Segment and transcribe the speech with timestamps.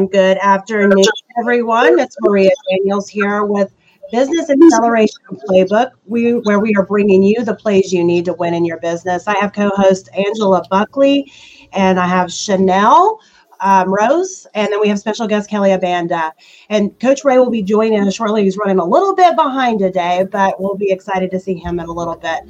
[0.00, 1.04] and good afternoon,
[1.38, 1.98] everyone.
[1.98, 3.70] It's Maria Daniels here with
[4.10, 8.54] Business Acceleration Playbook, we, where we are bringing you the plays you need to win
[8.54, 9.28] in your business.
[9.28, 11.30] I have co-host Angela Buckley,
[11.74, 13.20] and I have Chanel
[13.60, 16.32] um, Rose, and then we have special guest Kelly Abanda.
[16.70, 18.44] And Coach Ray will be joining us shortly.
[18.44, 21.84] He's running a little bit behind today, but we'll be excited to see him in
[21.84, 22.40] a little bit.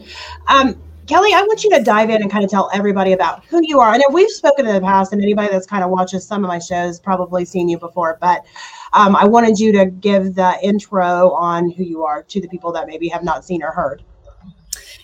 [0.47, 3.59] Um, Kelly, I want you to dive in and kind of tell everybody about who
[3.65, 3.89] you are.
[3.89, 6.49] I know we've spoken in the past, and anybody that's kind of watches some of
[6.49, 8.47] my shows probably seen you before, but
[8.93, 12.71] um, I wanted you to give the intro on who you are to the people
[12.75, 14.05] that maybe have not seen or heard.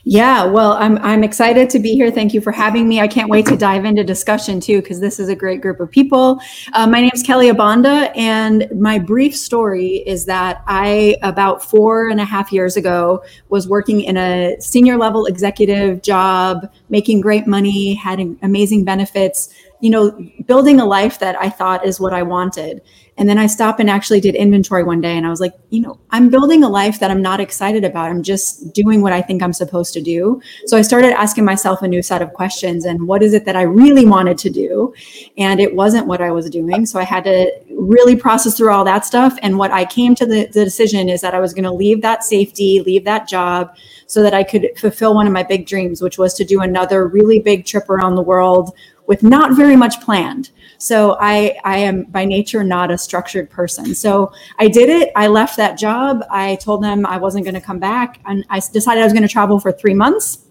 [0.09, 2.13] Yeah, well, I'm I'm excited to be here.
[2.13, 3.01] Thank you for having me.
[3.01, 5.91] I can't wait to dive into discussion too, because this is a great group of
[5.91, 6.41] people.
[6.75, 12.09] Uh, my name is Kelly Abanda, and my brief story is that I about four
[12.09, 17.49] and a half years ago was working in a senior level executive job, making great
[17.49, 19.53] money, had amazing benefits.
[19.81, 22.81] You know, building a life that I thought is what I wanted.
[23.19, 25.81] And then I stopped and actually did inventory one day and I was like, you
[25.81, 28.11] know, I'm building a life that I'm not excited about.
[28.11, 30.41] I'm just doing what I think I'm supposed to do.
[30.67, 33.57] So I started asking myself a new set of questions and what is it that
[33.57, 34.95] I really wanted to do?
[35.39, 36.85] And it wasn't what I was doing.
[36.85, 39.39] So I had to really process through all that stuff.
[39.43, 42.03] And what I came to the, the decision is that I was going to leave
[42.03, 43.75] that safety, leave that job
[44.07, 47.07] so that I could fulfill one of my big dreams, which was to do another
[47.07, 48.75] really big trip around the world
[49.07, 50.51] with not very much planned.
[50.79, 53.95] So I I am by nature not a structured person.
[53.95, 55.13] So I did it.
[55.17, 56.25] I left that job.
[56.31, 59.23] I told them I wasn't going to come back and I decided I was going
[59.23, 60.43] to travel for 3 months.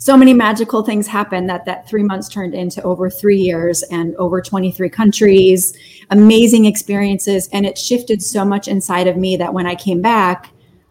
[0.00, 4.14] So many magical things happened that that 3 months turned into over 3 years and
[4.16, 5.76] over 23 countries,
[6.10, 10.50] amazing experiences and it shifted so much inside of me that when I came back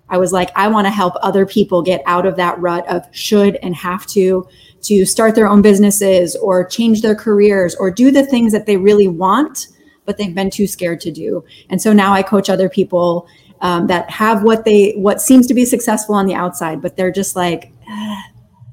[0.10, 3.06] I was like, I want to help other people get out of that rut of
[3.12, 4.48] should and have to
[4.88, 8.78] to start their own businesses or change their careers or do the things that they
[8.78, 9.68] really want,
[10.06, 11.44] but they've been too scared to do.
[11.70, 13.28] And so now I coach other people
[13.60, 17.12] um, that have what they what seems to be successful on the outside, but they're
[17.12, 18.24] just like, ah,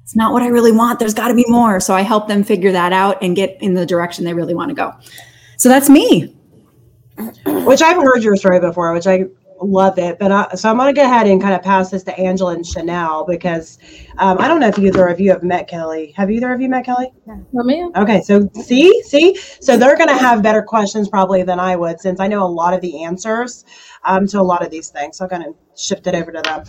[0.04, 1.00] it's not what I really want.
[1.00, 1.80] There's got to be more.
[1.80, 4.69] So I help them figure that out and get in the direction they really want
[4.69, 4.92] to go.
[5.56, 6.36] So that's me.
[7.47, 9.24] Which I've heard your story before, which I
[9.60, 10.19] love it.
[10.19, 12.54] But I, so I'm going to go ahead and kind of pass this to Angela
[12.54, 13.78] and Chanel because
[14.19, 16.12] um, I don't know if either of you have met Kelly.
[16.16, 17.12] Have either of you met Kelly?
[17.26, 17.91] No, ma'am.
[17.97, 22.00] Okay, so see, see, so they're going to have better questions probably than I would
[22.00, 23.65] since I know a lot of the answers
[24.04, 25.19] um, to a lot of these things.
[25.19, 26.65] So I'm going to shift it over to them.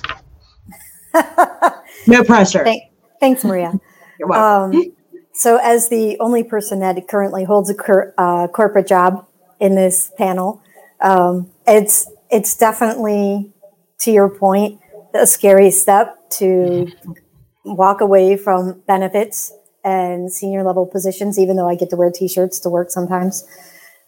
[2.07, 2.63] no pressure.
[2.63, 2.83] Thank,
[3.19, 3.73] thanks, Maria.
[4.19, 4.79] You're welcome.
[4.79, 4.95] Um,
[5.33, 9.27] so, as the only person that currently holds a cor- uh, corporate job
[9.59, 10.61] in this panel,
[11.01, 13.53] um, it's it's definitely,
[13.99, 14.81] to your point,
[15.13, 16.91] a scary step to
[17.63, 19.53] walk away from benefits
[19.85, 23.47] and senior level positions, even though I get to wear t shirts to work sometimes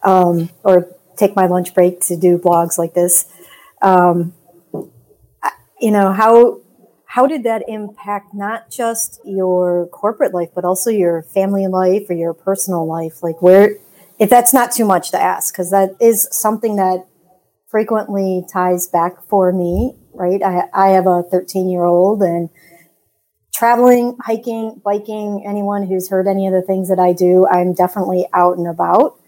[0.03, 3.31] um, or take my lunch break to do blogs like this.
[3.81, 4.33] Um,
[5.79, 6.59] you know, how,
[7.05, 12.13] how did that impact not just your corporate life, but also your family life or
[12.13, 13.23] your personal life?
[13.23, 13.77] Like, where,
[14.19, 17.06] if that's not too much to ask, because that is something that
[17.69, 20.41] frequently ties back for me, right?
[20.41, 22.49] I, I have a 13 year old and
[23.53, 28.27] traveling, hiking, biking, anyone who's heard any of the things that I do, I'm definitely
[28.33, 29.19] out and about.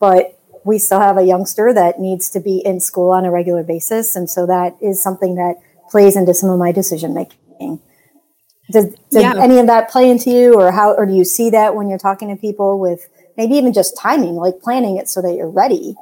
[0.00, 3.62] But we still have a youngster that needs to be in school on a regular
[3.62, 4.16] basis.
[4.16, 5.54] And so that is something that
[5.88, 7.80] plays into some of my decision making.
[8.72, 9.34] Does, does yeah.
[9.36, 11.98] any of that play into you or how, or do you see that when you're
[11.98, 15.94] talking to people with maybe even just timing, like planning it so that you're ready?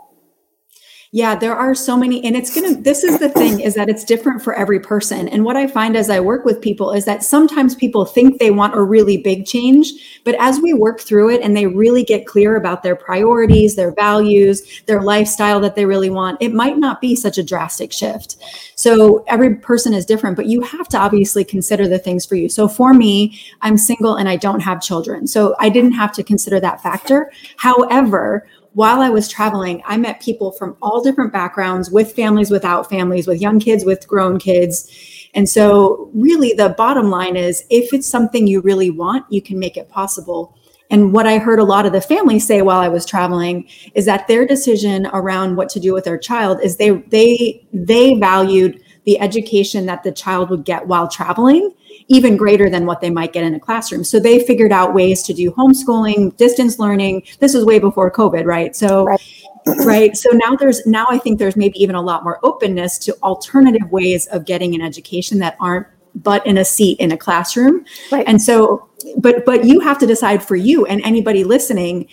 [1.15, 2.25] Yeah, there are so many.
[2.25, 5.29] And it's going to, this is the thing is that it's different for every person.
[5.29, 8.51] And what I find as I work with people is that sometimes people think they
[8.51, 9.93] want a really big change.
[10.25, 13.93] But as we work through it and they really get clear about their priorities, their
[13.93, 18.37] values, their lifestyle that they really want, it might not be such a drastic shift.
[18.75, 22.49] So every person is different, but you have to obviously consider the things for you.
[22.49, 25.29] So for me, I'm single and I don't have children.
[25.29, 27.31] So I didn't have to consider that factor.
[27.57, 32.91] However, while I was traveling, I met people from all different backgrounds with families, without
[32.91, 34.91] families, with young kids, with grown kids.
[35.33, 39.59] And so, really, the bottom line is if it's something you really want, you can
[39.59, 40.57] make it possible.
[40.91, 44.05] And what I heard a lot of the families say while I was traveling is
[44.05, 48.81] that their decision around what to do with their child is they they they valued
[49.05, 51.73] the education that the child would get while traveling
[52.09, 54.05] even greater than what they might get in a classroom.
[54.05, 57.23] So they figured out ways to do homeschooling, distance learning.
[57.39, 58.77] This was way before COVID, right?
[58.77, 59.21] So right.
[59.85, 60.17] right.
[60.17, 63.91] So now there's now I think there's maybe even a lot more openness to alternative
[63.91, 67.85] ways of getting an education that aren't but in a seat in a classroom.
[68.13, 68.27] Right.
[68.29, 72.09] And so but but you have to decide for you and anybody listening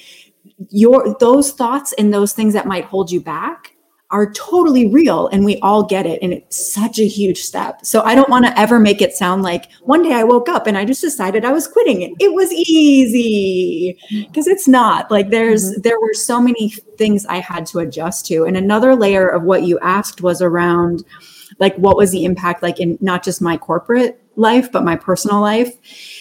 [0.70, 3.76] your those thoughts and those things that might hold you back
[4.12, 7.86] are totally real and we all get it and it's such a huge step.
[7.86, 10.68] So i don't want to ever make it sound like one day i woke up
[10.68, 15.10] and i just decided i was quitting it it was easy because it's not.
[15.10, 15.82] Like there's mm-hmm.
[15.82, 19.64] there were so many things i had to adjust to and another layer of what
[19.64, 21.04] you asked was around
[21.60, 25.42] like what was the impact like in not just my corporate life but my personal
[25.42, 25.74] life.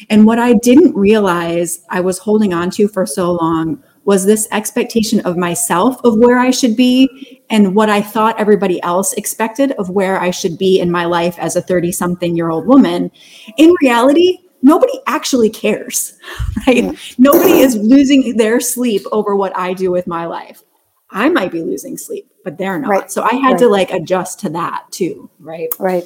[0.08, 4.48] And what i didn't realize i was holding on to for so long was this
[4.50, 9.72] expectation of myself of where I should be and what I thought everybody else expected
[9.72, 13.10] of where I should be in my life as a 30 something year old woman.
[13.56, 16.16] In reality, nobody actually cares,
[16.66, 16.84] right?
[16.84, 17.22] Mm-hmm.
[17.22, 20.62] Nobody is losing their sleep over what I do with my life.
[21.10, 22.88] I might be losing sleep, but they're not.
[22.88, 23.10] Right.
[23.10, 23.58] So I had right.
[23.58, 25.68] to like adjust to that too, right?
[25.80, 26.04] Right.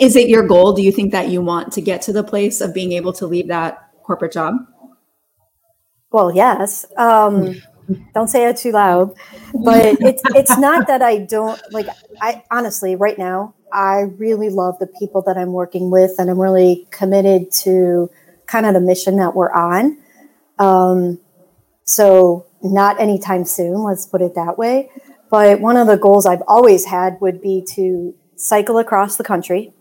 [0.00, 0.72] Is it your goal?
[0.72, 3.26] Do you think that you want to get to the place of being able to
[3.26, 4.54] leave that corporate job?
[6.10, 6.86] Well, yes.
[6.96, 7.60] Um,
[8.14, 9.14] don't say it too loud,
[9.54, 11.86] but it's it's not that I don't like.
[12.20, 16.40] I honestly, right now, I really love the people that I'm working with, and I'm
[16.40, 18.10] really committed to
[18.46, 19.98] kind of the mission that we're on.
[20.58, 21.20] Um,
[21.84, 23.82] so, not anytime soon.
[23.82, 24.90] Let's put it that way.
[25.30, 29.72] But one of the goals I've always had would be to cycle across the country.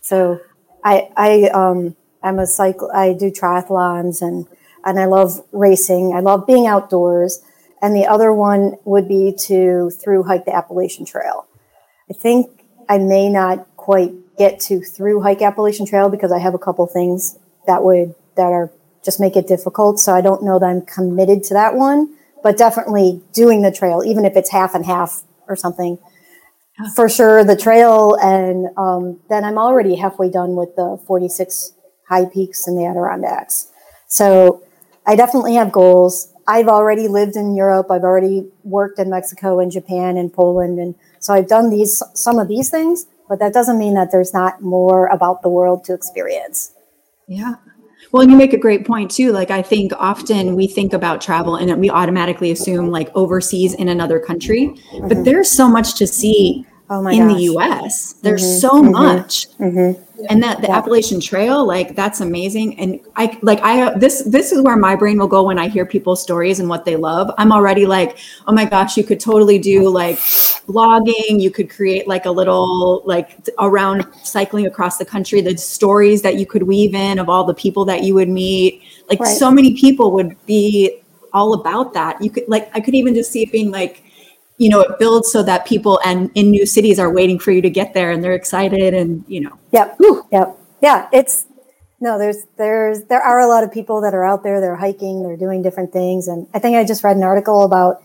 [0.00, 0.40] So,
[0.84, 2.90] I I um I'm a cycle.
[2.92, 4.46] I do triathlons and
[4.84, 6.12] and I love racing.
[6.14, 7.40] I love being outdoors.
[7.80, 11.46] And the other one would be to through hike the Appalachian Trail.
[12.10, 16.54] I think I may not quite get to through hike Appalachian Trail because I have
[16.54, 18.72] a couple things that would that are
[19.04, 20.00] just make it difficult.
[20.00, 24.02] So I don't know that I'm committed to that one, but definitely doing the trail,
[24.04, 25.98] even if it's half and half or something.
[26.94, 31.72] For sure, the trail, and um, then I'm already halfway done with the 46
[32.08, 33.68] high peaks in the Adirondacks.
[34.06, 34.62] So
[35.04, 36.32] I definitely have goals.
[36.48, 37.90] I've already lived in Europe.
[37.90, 40.78] I've already worked in Mexico and Japan and Poland.
[40.78, 44.32] And so I've done these, some of these things, but that doesn't mean that there's
[44.32, 46.72] not more about the world to experience.
[47.26, 47.56] Yeah.
[48.10, 49.32] Well, and you make a great point too.
[49.32, 53.88] Like, I think often we think about travel and we automatically assume like overseas in
[53.88, 55.08] another country, mm-hmm.
[55.08, 57.36] but there's so much to see oh in gosh.
[57.36, 58.12] the US.
[58.14, 58.58] There's mm-hmm.
[58.58, 58.92] so mm-hmm.
[58.92, 59.48] much.
[59.58, 60.76] Mm-hmm and that the yeah.
[60.76, 65.18] appalachian trail like that's amazing and i like i this this is where my brain
[65.18, 68.52] will go when i hear people's stories and what they love i'm already like oh
[68.52, 70.16] my gosh you could totally do like
[70.66, 76.20] blogging you could create like a little like around cycling across the country the stories
[76.22, 79.36] that you could weave in of all the people that you would meet like right.
[79.36, 81.00] so many people would be
[81.32, 84.02] all about that you could like i could even just see it being like
[84.58, 87.62] you know it builds so that people and in new cities are waiting for you
[87.62, 89.58] to get there and they're excited and you know.
[89.72, 89.96] Yep.
[89.98, 90.26] Whew.
[90.30, 90.58] yep.
[90.82, 91.46] Yeah it's
[92.00, 95.22] no there's there's there are a lot of people that are out there they're hiking
[95.22, 96.28] they're doing different things.
[96.28, 98.02] And i think i just read an article about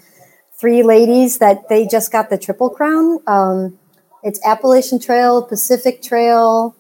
[0.60, 3.20] three ladies that they just got the triple crown.
[3.28, 3.78] Um,
[4.24, 6.76] it's appalachian trail pacific trail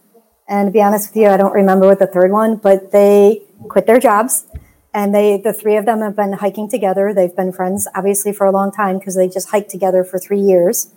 [0.48, 3.42] and to be honest with you i don't remember what the third one but they
[3.70, 4.46] quit their jobs
[4.94, 7.13] and they the three of them have been hiking together.
[7.13, 10.40] They've been friends obviously for a long time because they just hiked together for three
[10.40, 10.92] years.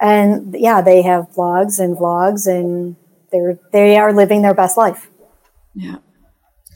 [0.00, 2.96] And yeah they have blogs and vlogs and
[3.30, 5.10] they're they are living their best life.
[5.74, 5.96] Yeah.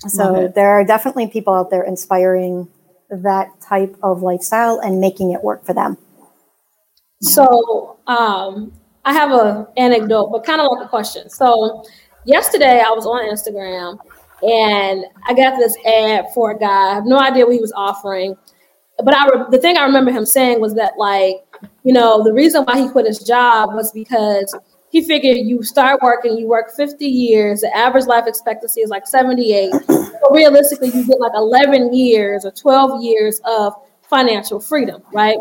[0.09, 2.69] So there are definitely people out there inspiring
[3.11, 5.97] that type of lifestyle and making it work for them.
[7.21, 8.73] So um,
[9.05, 11.29] i have an anecdote but kind of like a question.
[11.29, 11.85] So
[12.27, 13.99] yesterday i was on instagram
[14.43, 16.91] and I got this ad for a guy.
[16.91, 18.37] I have no idea what he was offering,
[19.03, 21.37] but I re- the thing I remember him saying was that like
[21.85, 24.55] you know the reason why he quit his job was because
[24.91, 29.07] he figured you start working, you work 50 years, the average life expectancy is like
[29.07, 29.71] 78.
[29.87, 33.75] But realistically, you get like 11 years or 12 years of
[34.09, 35.37] financial freedom, right?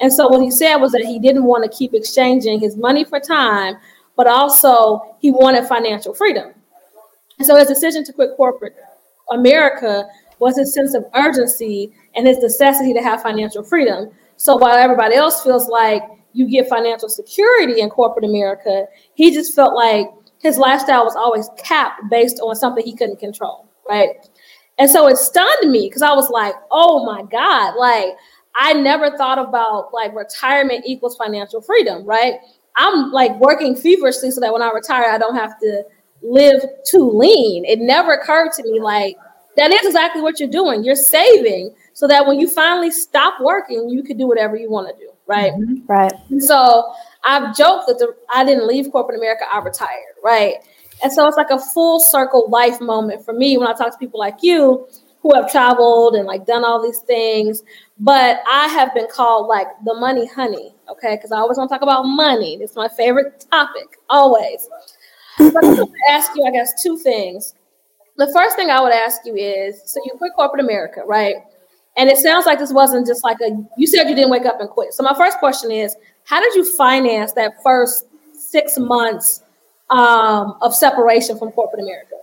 [0.00, 3.04] And so what he said was that he didn't want to keep exchanging his money
[3.04, 3.76] for time,
[4.16, 6.54] but also he wanted financial freedom.
[7.40, 8.76] And so his decision to quit corporate
[9.30, 10.06] America
[10.40, 14.10] was his sense of urgency and his necessity to have financial freedom.
[14.36, 16.02] So while everybody else feels like
[16.34, 20.06] you get financial security in corporate America, he just felt like
[20.42, 24.10] his lifestyle was always capped based on something he couldn't control, right?
[24.78, 28.18] And so it stunned me because I was like, oh my God, like
[28.54, 32.34] I never thought about like retirement equals financial freedom, right?
[32.76, 35.84] I'm like working feverishly so that when I retire, I don't have to
[36.22, 37.64] live too lean.
[37.64, 39.16] It never occurred to me like
[39.56, 40.84] that is exactly what you're doing.
[40.84, 44.88] You're saving so that when you finally stop working, you can do whatever you want
[44.88, 45.10] to do.
[45.26, 45.52] Right.
[45.52, 45.86] Mm-hmm.
[45.86, 46.12] Right.
[46.30, 46.92] And so
[47.24, 50.14] I've joked that the, I didn't leave corporate America, I retired.
[50.24, 50.56] Right.
[51.02, 53.98] And so it's like a full circle life moment for me when I talk to
[53.98, 54.86] people like you
[55.22, 57.62] who have traveled and like done all these things,
[57.98, 61.16] but I have been called like the money honey, okay?
[61.16, 62.54] Because I always want to talk about money.
[62.60, 64.68] It's my favorite topic, always.
[65.52, 67.54] But I ask you, I guess, two things.
[68.16, 71.36] The first thing I would ask you is so you quit corporate America, right?
[71.96, 74.60] And it sounds like this wasn't just like a, you said you didn't wake up
[74.60, 74.92] and quit.
[74.92, 79.42] So my first question is, how did you finance that first six months
[79.90, 82.16] um, of separation from corporate America?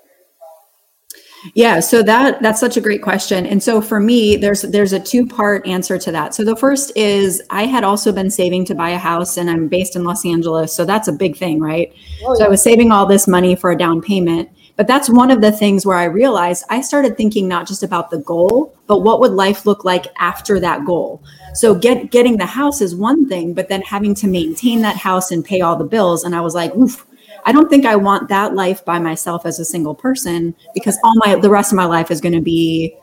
[1.53, 3.45] Yeah, so that that's such a great question.
[3.45, 6.33] And so for me, there's there's a two-part answer to that.
[6.33, 9.67] So the first is I had also been saving to buy a house and I'm
[9.67, 11.93] based in Los Angeles, so that's a big thing, right?
[12.23, 12.39] Oh, yeah.
[12.39, 14.49] So I was saving all this money for a down payment.
[14.75, 18.11] But that's one of the things where I realized I started thinking not just about
[18.11, 21.23] the goal, but what would life look like after that goal.
[21.55, 25.31] So get getting the house is one thing, but then having to maintain that house
[25.31, 27.06] and pay all the bills and I was like, oof,
[27.47, 31.13] I don't think I want that life by myself as a single person because all
[31.25, 32.95] my the rest of my life is going to be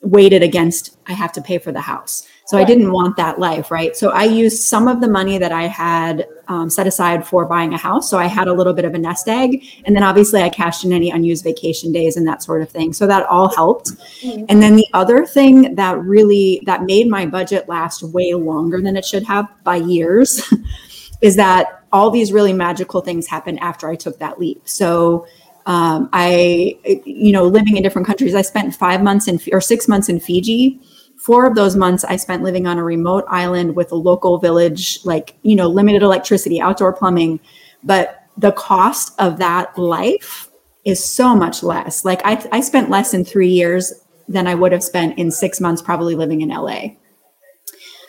[0.00, 2.26] weighted against I have to pay for the house.
[2.46, 3.96] So I didn't want that life, right?
[3.96, 7.72] So I used some of the money that I had um, set aside for buying
[7.72, 8.10] a house.
[8.10, 10.84] So I had a little bit of a nest egg, and then obviously I cashed
[10.84, 12.92] in any unused vacation days and that sort of thing.
[12.92, 13.92] So that all helped.
[14.20, 14.44] Mm-hmm.
[14.50, 18.96] And then the other thing that really that made my budget last way longer than
[18.96, 20.42] it should have by years
[21.22, 24.60] is that all these really magical things happened after I took that leap.
[24.68, 25.26] So
[25.64, 29.88] um, I, you know, living in different countries, I spent five months in or six
[29.88, 30.78] months in Fiji
[31.24, 35.02] four of those months I spent living on a remote island with a local village,
[35.06, 37.40] like, you know, limited electricity, outdoor plumbing.
[37.82, 40.50] But the cost of that life
[40.84, 42.04] is so much less.
[42.04, 43.90] Like, I, I spent less in three years
[44.28, 46.88] than I would have spent in six months, probably living in LA.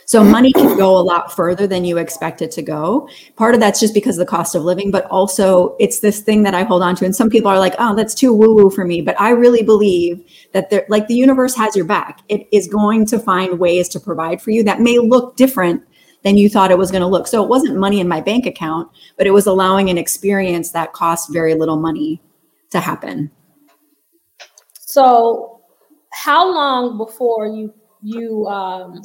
[0.06, 3.10] So money can go a lot further than you expect it to go.
[3.36, 6.44] Part of that's just because of the cost of living, but also it's this thing
[6.44, 7.06] that I hold on to.
[7.06, 9.02] And some people are like, oh, that's too woo woo for me.
[9.02, 12.22] But I really believe that there, like the universe has your back.
[12.30, 15.84] It is going to find ways to provide for you that may look different
[16.24, 17.28] than you thought it was going to look.
[17.28, 20.94] So it wasn't money in my bank account, but it was allowing an experience that
[20.94, 22.22] cost very little money
[22.72, 23.32] to happen.
[24.80, 25.62] So
[26.12, 29.02] how long before you you um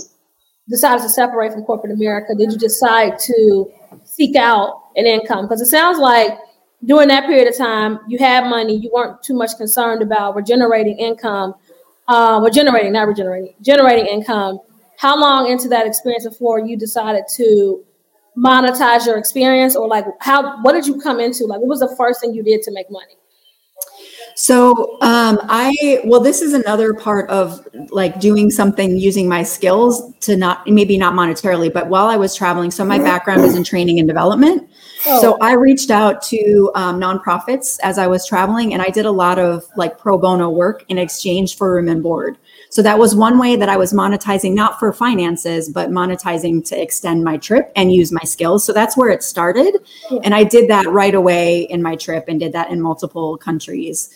[0.71, 3.71] decided to separate from corporate America, did you decide to
[4.05, 5.47] seek out an income?
[5.47, 6.39] Because it sounds like
[6.85, 10.99] during that period of time, you had money, you weren't too much concerned about regenerating
[10.99, 11.55] income,
[12.09, 14.59] uh, regenerating, not regenerating, generating income.
[14.97, 17.85] How long into that experience before you decided to
[18.37, 20.63] monetize your experience, or like how?
[20.63, 21.45] What did you come into?
[21.45, 23.17] Like, what was the first thing you did to make money?
[24.41, 30.15] So um, I well, this is another part of like doing something using my skills
[30.21, 32.71] to not maybe not monetarily, but while I was traveling.
[32.71, 34.67] So my background is in training and development.
[35.07, 35.21] Oh.
[35.21, 39.11] So I reached out to um, nonprofits as I was traveling, and I did a
[39.11, 42.39] lot of like pro bono work in exchange for room and board.
[42.71, 46.81] So that was one way that I was monetizing, not for finances, but monetizing to
[46.81, 48.65] extend my trip and use my skills.
[48.65, 49.77] So that's where it started.
[50.25, 54.09] And I did that right away in my trip and did that in multiple countries.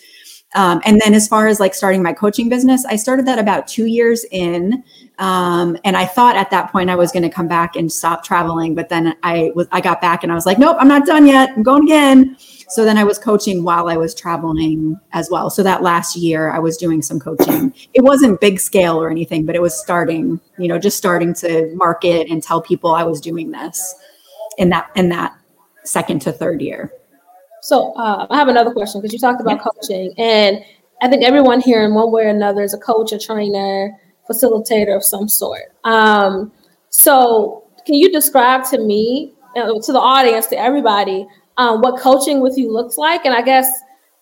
[0.55, 3.67] Um, and then as far as like starting my coaching business, I started that about
[3.67, 4.83] two years in.
[5.19, 8.23] Um, and I thought at that point I was going to come back and stop
[8.23, 11.05] traveling, but then I was I got back and I was like, nope, I'm not
[11.05, 11.51] done yet.
[11.55, 12.37] I'm going again.
[12.69, 15.49] So then I was coaching while I was traveling as well.
[15.49, 17.73] So that last year I was doing some coaching.
[17.93, 21.73] It wasn't big scale or anything, but it was starting, you know, just starting to
[21.75, 23.93] market and tell people I was doing this
[24.57, 25.37] in that in that
[25.83, 26.91] second to third year.
[27.65, 29.63] So uh, I have another question because you talked about yeah.
[29.63, 30.63] coaching, and
[31.01, 34.95] I think everyone here, in one way or another, is a coach, a trainer, facilitator
[34.95, 35.73] of some sort.
[35.83, 36.51] Um,
[36.89, 41.25] so, can you describe to me, uh, to the audience, to everybody,
[41.57, 43.25] um, what coaching with you looks like?
[43.25, 43.67] And I guess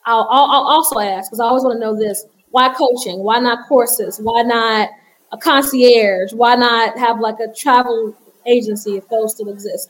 [0.06, 3.26] I'll, I'll, I'll also ask because I always want to know this: Why coaching?
[3.26, 4.22] Why not courses?
[4.24, 4.88] Why not
[5.34, 6.32] a concierge?
[6.32, 9.90] Why not have like a travel agency if those still exist?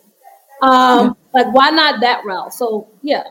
[0.63, 1.43] Um, yeah.
[1.43, 2.51] Like, why not that route?
[2.51, 3.21] So, yeah.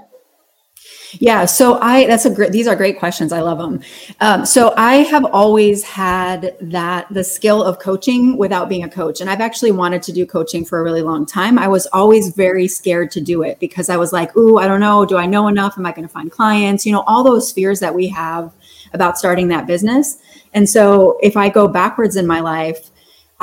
[1.18, 3.32] Yeah, so I that's a great these are great questions.
[3.32, 3.80] I love them.
[4.20, 9.20] Um, so I have always had that the skill of coaching without being a coach,
[9.20, 11.58] and I've actually wanted to do coaching for a really long time.
[11.58, 14.80] I was always very scared to do it because I was like, "Ooh, I don't
[14.80, 15.04] know.
[15.04, 15.76] Do I know enough?
[15.76, 18.52] Am I going to find clients?" You know, all those fears that we have
[18.92, 20.18] about starting that business.
[20.54, 22.90] And so if I go backwards in my life,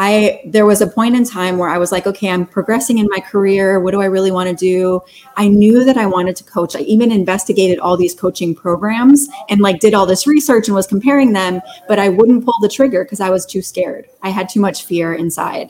[0.02, 3.08] I there was a point in time where I was like, okay, I'm progressing in
[3.12, 3.82] my career.
[3.82, 5.02] What do I really want to do?
[5.36, 6.74] I knew that I wanted to coach.
[6.74, 10.88] I even investigated all these coaching programs and like did all this research and was
[10.88, 14.08] comparing them, but I wouldn't pull the trigger because I was too scared.
[14.24, 15.70] I had too much fear inside.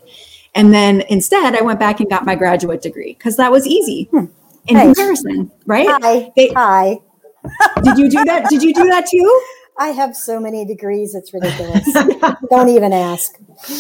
[0.53, 4.09] And then instead, I went back and got my graduate degree because that was easy
[4.11, 4.25] hmm.
[4.67, 4.85] in hey.
[4.85, 5.87] comparison, right?
[5.89, 6.31] Hi.
[6.35, 6.99] They, Hi.
[7.83, 8.47] did you do that?
[8.47, 9.41] Did you do that too?
[9.79, 11.87] I have so many degrees, it's ridiculous.
[12.49, 13.39] Don't even ask.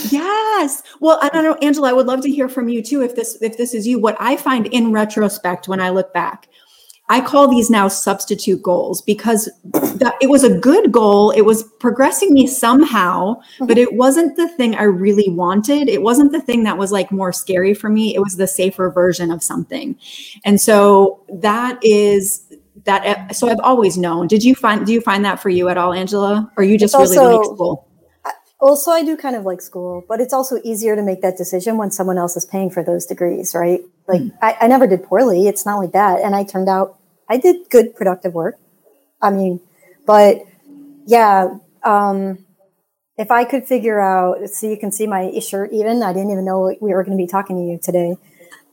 [0.09, 0.81] Yes.
[1.01, 3.37] Well, I don't know, Angela, I would love to hear from you too if this
[3.41, 3.99] if this is you.
[3.99, 6.47] What I find in retrospect when I look back,
[7.09, 11.31] I call these now substitute goals because that, it was a good goal.
[11.31, 15.89] It was progressing me somehow, but it wasn't the thing I really wanted.
[15.89, 18.13] It wasn't the thing that was like more scary for me.
[18.13, 19.97] It was the safer version of something.
[20.45, 22.43] And so that is
[22.89, 24.27] that so I've always known.
[24.27, 26.51] Did you find do you find that for you at all, Angela?
[26.57, 27.87] Or you just it's really also, like school?
[28.59, 31.77] Also, I do kind of like school, but it's also easier to make that decision
[31.77, 33.79] when someone else is paying for those degrees, right?
[34.07, 34.37] Like mm-hmm.
[34.43, 35.47] I, I never did poorly.
[35.47, 36.19] It's not like that.
[36.19, 38.59] And I turned out I did good productive work.
[39.21, 39.61] I mean,
[40.05, 40.43] but
[41.05, 42.45] yeah, um,
[43.17, 46.45] if I could figure out, so you can see my shirt even, I didn't even
[46.45, 48.17] know we were going to be talking to you today.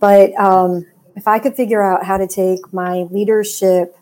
[0.01, 3.97] But um, if I could figure out how to take my leadership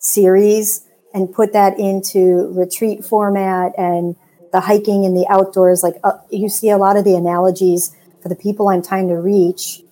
[0.00, 4.16] series and put that into retreat format and
[4.52, 8.28] the hiking and the outdoors, like uh, you see a lot of the analogies for
[8.28, 9.82] the people I'm trying to reach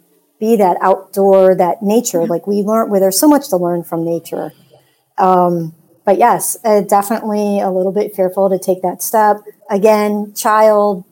[0.40, 2.24] be that outdoor, that nature.
[2.26, 4.52] Like we learn where there's so much to learn from nature.
[5.16, 5.74] Um,
[6.04, 9.38] but yes, uh, definitely a little bit fearful to take that step.
[9.68, 11.04] Again, child,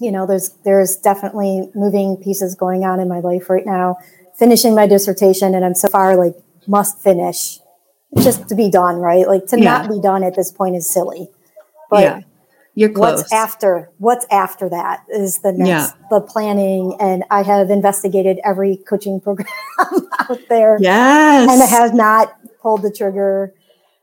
[0.00, 3.96] you know, there's there's definitely moving pieces going on in my life right now.
[4.36, 6.34] Finishing my dissertation, and I'm so far like
[6.66, 7.58] must finish,
[8.22, 9.26] just to be done, right?
[9.26, 9.64] Like to yeah.
[9.64, 11.28] not be done at this point is silly.
[11.90, 12.20] But yeah.
[12.76, 13.20] You're close.
[13.20, 13.90] What's after?
[13.98, 15.90] What's after that is the next yeah.
[16.10, 19.46] the planning, and I have investigated every coaching program
[20.18, 20.76] out there.
[20.80, 23.54] Yes, and I have not pulled the trigger.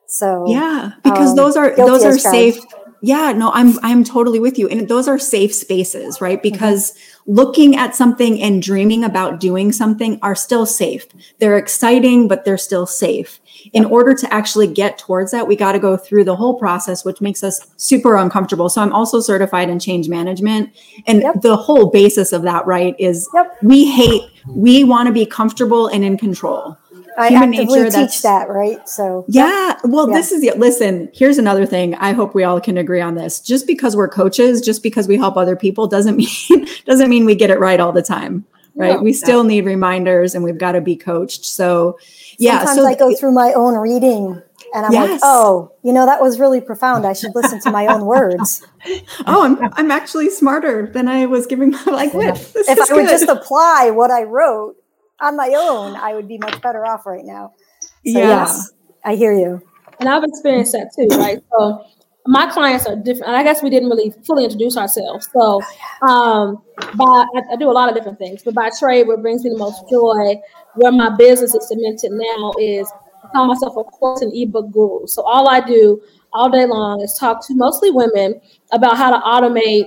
[0.07, 2.59] So yeah, because um, those are those are safe.
[3.01, 6.37] Yeah, no, I'm I'm totally with you, and those are safe spaces, right?
[6.37, 6.53] Mm-hmm.
[6.53, 7.10] Because mm-hmm.
[7.27, 11.07] Looking at something and dreaming about doing something are still safe.
[11.39, 13.41] They're exciting, but they're still safe
[13.73, 17.05] in order to actually get towards that, we got to go through the whole process,
[17.05, 18.69] which makes us super uncomfortable.
[18.69, 20.71] So I'm also certified in change management.
[21.07, 21.41] And yep.
[21.41, 23.57] the whole basis of that, right, is yep.
[23.61, 26.77] we hate, we want to be comfortable and in control.
[27.17, 28.87] I Human nature, teach that, right?
[28.87, 29.77] So yeah.
[29.83, 30.15] Well, yeah.
[30.15, 31.09] this is the listen.
[31.13, 31.95] Here's another thing.
[31.95, 33.39] I hope we all can agree on this.
[33.39, 36.15] Just because we're coaches, just because we help other people, doesn't
[36.49, 38.45] mean doesn't mean we get it right all the time,
[38.75, 38.95] right?
[38.95, 41.45] No, we still need reminders, and we've got to be coached.
[41.45, 41.97] So
[42.37, 42.59] yeah.
[42.59, 44.41] Sometimes so I go through my own reading
[44.73, 45.09] and I'm yes.
[45.11, 47.05] like, oh, you know, that was really profound.
[47.05, 48.65] I should listen to my own words.
[49.27, 52.13] oh, I'm, I'm actually smarter than I was giving my like.
[52.13, 52.31] Yeah.
[52.31, 52.91] if I good.
[52.91, 54.80] would just apply what I wrote
[55.21, 57.53] on my own, I would be much better off right now.
[57.81, 58.27] So, yeah.
[58.27, 58.71] yes,
[59.05, 59.61] I hear you.
[59.99, 61.39] And I've experienced that too, right?
[61.57, 61.85] So
[62.25, 63.27] my clients are different.
[63.27, 65.29] And I guess we didn't really fully introduce ourselves.
[65.31, 65.61] So
[66.01, 66.61] um,
[66.95, 69.51] by, I, I do a lot of different things, but by trade, what brings me
[69.51, 70.35] the most joy
[70.75, 72.91] where my business is cemented now is
[73.23, 75.05] I call myself a course and ebook guru.
[75.07, 76.01] So all I do
[76.33, 78.39] all day long is talk to mostly women
[78.71, 79.85] about how to automate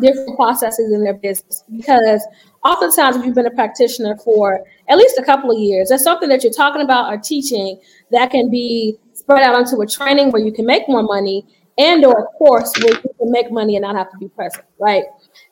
[0.00, 1.64] different processes in their business.
[1.76, 2.26] Because
[2.66, 6.28] oftentimes, if you've been a practitioner for at least a couple of years, there's something
[6.28, 10.42] that you're talking about or teaching that can be spread out onto a training where
[10.42, 11.46] you can make more money
[11.78, 14.64] and or a course where you can make money and not have to be present,
[14.78, 15.04] right?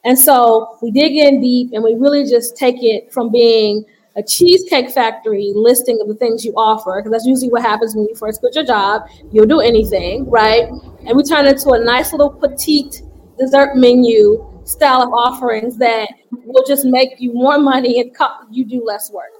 [0.04, 3.84] And so we dig in deep and we really just take it from being
[4.16, 8.06] a cheesecake factory listing of the things you offer, because that's usually what happens when
[8.08, 9.02] you first quit your job.
[9.32, 10.68] You'll do anything, right?
[11.06, 13.02] And we turn it into a nice little petite
[13.38, 18.14] dessert menu style of offerings that will just make you more money and
[18.50, 19.30] you do less work.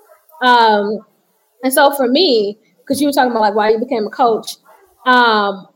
[0.43, 0.99] Um,
[1.63, 4.57] and so for me, because you were talking about like why you became a coach,
[5.07, 5.67] um,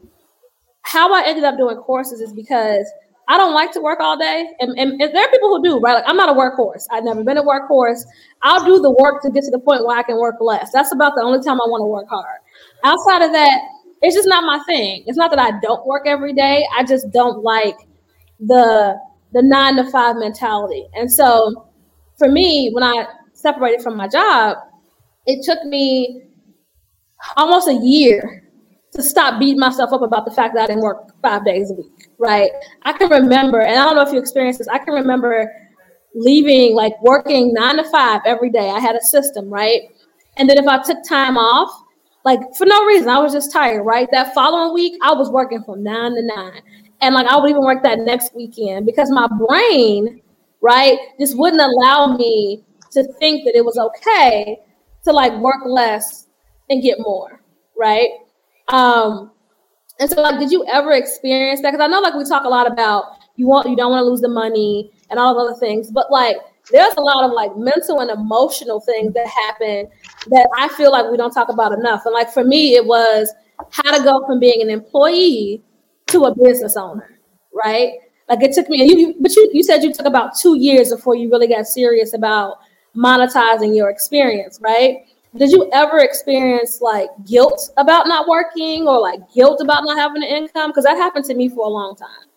[0.82, 2.90] how I ended up doing courses is because
[3.28, 4.46] I don't like to work all day.
[4.58, 5.94] And, and, and, there are people who do, right?
[5.94, 6.87] Like I'm not a workhorse.
[6.90, 8.04] I've never been a workhorse.
[8.42, 10.70] I'll do the work to get to the point where I can work less.
[10.72, 12.40] That's about the only time I want to work hard.
[12.84, 13.61] Outside of that,
[14.00, 15.04] it's just not my thing.
[15.06, 16.66] It's not that I don't work every day.
[16.76, 17.76] I just don't like
[18.40, 18.98] the
[19.32, 20.86] the nine to five mentality.
[20.94, 21.68] And so
[22.18, 24.56] for me, when I separated from my job,
[25.26, 26.22] it took me
[27.36, 28.44] almost a year
[28.92, 31.74] to stop beating myself up about the fact that I didn't work five days a
[31.74, 32.50] week, right?
[32.82, 35.52] I can remember, and I don't know if you experienced this, I can remember
[36.14, 38.70] leaving, like working nine to five every day.
[38.70, 39.82] I had a system, right?
[40.38, 41.70] And then if I took time off,
[42.24, 44.08] like for no reason, I was just tired, right?
[44.10, 46.62] That following week, I was working from nine to nine.
[47.00, 50.20] And like I would even work that next weekend because my brain,
[50.61, 54.58] right, just wouldn't allow me to think that it was okay
[55.04, 56.26] to like work less
[56.70, 57.40] and get more,
[57.78, 58.08] right?
[58.68, 59.30] Um,
[60.00, 61.72] and so, like, did you ever experience that?
[61.72, 63.04] Because I know, like, we talk a lot about
[63.37, 66.11] you want, you don't want to lose the money and all of other things, but
[66.11, 66.37] like,
[66.70, 69.88] there's a lot of like mental and emotional things that happen
[70.28, 72.02] that I feel like we don't talk about enough.
[72.04, 73.32] And like for me, it was
[73.70, 75.62] how to go from being an employee
[76.08, 77.18] to a business owner,
[77.52, 77.92] right?
[78.28, 81.14] Like it took me, you, but you, you said you took about two years before
[81.14, 82.58] you really got serious about
[82.94, 84.98] monetizing your experience, right?
[85.36, 90.22] Did you ever experience like guilt about not working or like guilt about not having
[90.22, 90.70] an income?
[90.70, 92.28] Because that happened to me for a long time.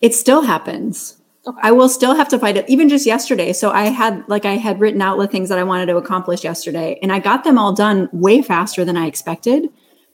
[0.00, 1.20] It still happens.
[1.46, 1.58] Okay.
[1.62, 3.52] I will still have to fight it, even just yesterday.
[3.52, 6.44] So I had like I had written out the things that I wanted to accomplish
[6.44, 9.70] yesterday, and I got them all done way faster than I expected.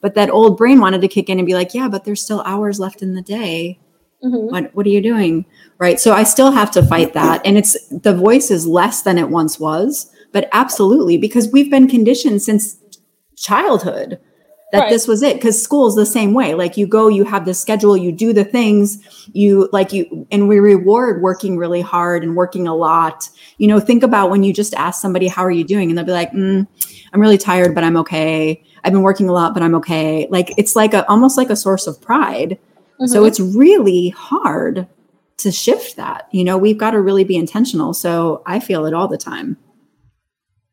[0.07, 2.41] But that old brain wanted to kick in and be like, "Yeah, but there's still
[2.43, 3.81] hours left in the day.
[4.23, 4.53] Mm-hmm.
[4.53, 5.45] What what are you doing?"
[5.79, 5.99] Right.
[5.99, 9.31] So I still have to fight that, and it's the voice is less than it
[9.31, 12.79] once was, but absolutely because we've been conditioned since
[13.35, 14.21] childhood
[14.71, 14.91] that right.
[14.91, 17.97] this was it because school's the same way like you go you have the schedule
[17.97, 18.99] you do the things
[19.33, 23.79] you like you and we reward working really hard and working a lot you know
[23.79, 26.33] think about when you just ask somebody how are you doing and they'll be like
[26.33, 26.67] mm,
[27.13, 30.53] i'm really tired but i'm okay i've been working a lot but i'm okay like
[30.57, 32.59] it's like a almost like a source of pride
[32.95, 33.07] mm-hmm.
[33.07, 34.87] so it's really hard
[35.37, 38.95] to shift that you know we've got to really be intentional so i feel it
[38.95, 39.57] all the time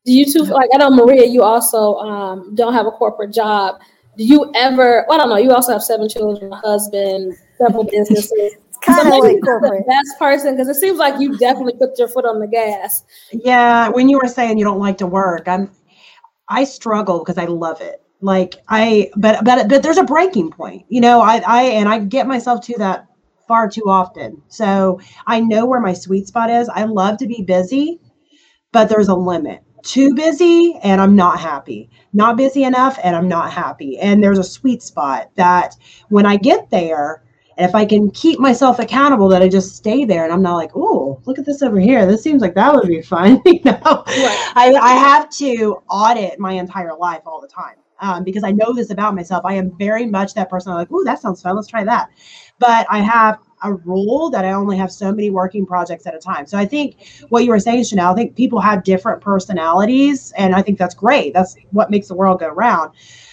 [0.06, 3.80] do you two like I know Maria, you also um, don't have a corporate job.
[4.18, 5.06] Do you ever?
[5.08, 5.38] Well, I don't know.
[5.38, 8.56] You also have seven children, a husband, several businesses.
[8.82, 9.86] kind of like corporate.
[9.86, 13.04] The best person because it seems like you definitely put your foot on the gas.
[13.32, 15.72] Yeah, when you were saying you don't like to work, I'm.
[16.50, 18.02] I struggle because I love it.
[18.22, 20.86] Like I, but but but there's a breaking point.
[20.90, 23.08] You know, I I and I get myself to that
[23.48, 24.42] far too often.
[24.48, 26.70] So I know where my sweet spot is.
[26.70, 28.00] I love to be busy,
[28.72, 33.28] but there's a limit too busy and I'm not happy, not busy enough and I'm
[33.28, 34.00] not happy.
[34.00, 35.76] And there's a sweet spot that
[36.10, 37.24] when I get there,
[37.58, 40.56] and if I can keep myself accountable, that I just stay there and I'm not
[40.56, 42.06] like, oh, look at this over here.
[42.06, 43.42] This seems like that would be fun.
[43.46, 44.52] you know, right.
[44.56, 47.76] I, I have to audit my entire life all the time.
[48.00, 49.46] Um, because I know this about myself.
[49.46, 50.72] I am very much that person.
[50.72, 51.56] I'm like, oh, that sounds fun.
[51.56, 52.10] Let's try that.
[52.60, 56.20] But I have a rule that I only have so many working projects at a
[56.20, 56.46] time.
[56.46, 56.98] So I think
[57.30, 60.96] what you were saying, Chanel, I think people have different personalities, and I think that's
[60.96, 61.34] great.
[61.34, 62.92] That's what makes the world go round.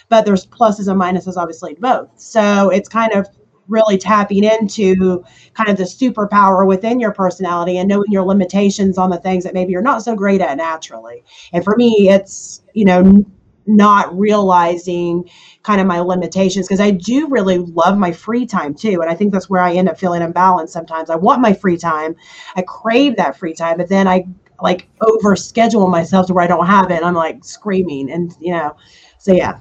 [0.09, 2.09] But there's pluses and minuses, obviously, both.
[2.16, 3.26] So it's kind of
[3.70, 9.11] really tapping into kind of the superpower within your personality and knowing your limitations on
[9.11, 11.24] the things that maybe you're not so great at naturally.
[11.52, 13.24] And for me, it's, you know,
[13.66, 15.28] not realizing
[15.62, 19.00] kind of my limitations because I do really love my free time too.
[19.00, 21.11] And I think that's where I end up feeling imbalanced sometimes.
[21.11, 22.16] I want my free time,
[22.56, 24.26] I crave that free time, but then I
[24.61, 27.02] like over schedule myself to where I don't have it.
[27.02, 28.76] I'm like screaming and, you know,
[29.18, 29.61] so yeah.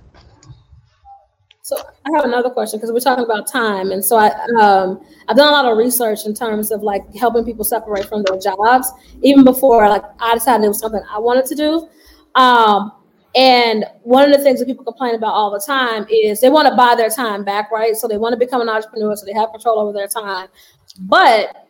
[1.70, 4.30] So I have another question because we're talking about time, and so I
[4.60, 8.24] um, I've done a lot of research in terms of like helping people separate from
[8.24, 11.88] their jobs, even before like I decided it was something I wanted to do.
[12.34, 12.92] Um,
[13.36, 16.68] and one of the things that people complain about all the time is they want
[16.68, 17.96] to buy their time back, right?
[17.96, 20.48] So they want to become an entrepreneur, so they have control over their time.
[21.02, 21.68] But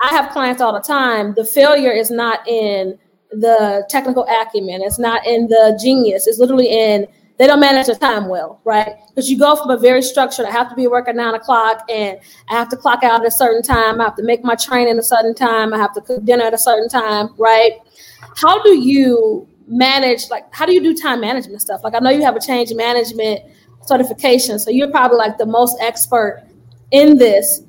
[0.00, 1.34] I have clients all the time.
[1.34, 2.96] The failure is not in
[3.32, 7.08] the technical acumen, it's not in the genius, it's literally in
[7.40, 8.96] they don't manage their time well, right?
[9.08, 11.32] Because you go from a very structured, I have to be at work at nine
[11.32, 12.18] o'clock and
[12.50, 14.92] I have to clock out at a certain time, I have to make my training
[14.92, 17.78] at a certain time, I have to cook dinner at a certain time, right?
[18.36, 22.10] How do you manage like how do you do time management stuff like i know
[22.10, 23.40] you have a change management
[23.86, 26.44] certification so you're probably like the most expert
[26.90, 27.62] in this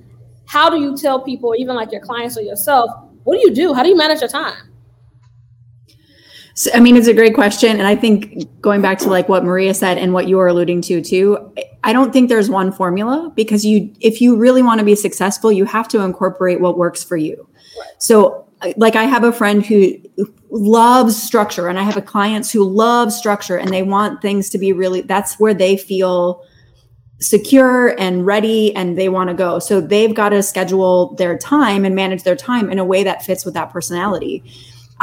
[0.47, 2.89] how do you tell people even like your clients or yourself
[3.23, 4.70] what do you do how do you manage your time
[6.53, 9.43] so, i mean it's a great question and i think going back to like what
[9.43, 13.31] maria said and what you were alluding to too i don't think there's one formula
[13.35, 17.03] because you if you really want to be successful you have to incorporate what works
[17.03, 17.47] for you
[17.97, 19.95] so like I have a friend who
[20.49, 24.57] loves structure and I have a clients who love structure and they want things to
[24.57, 26.45] be really that's where they feel
[27.19, 29.59] secure and ready and they want to go.
[29.59, 33.23] So they've got to schedule their time and manage their time in a way that
[33.23, 34.43] fits with that personality.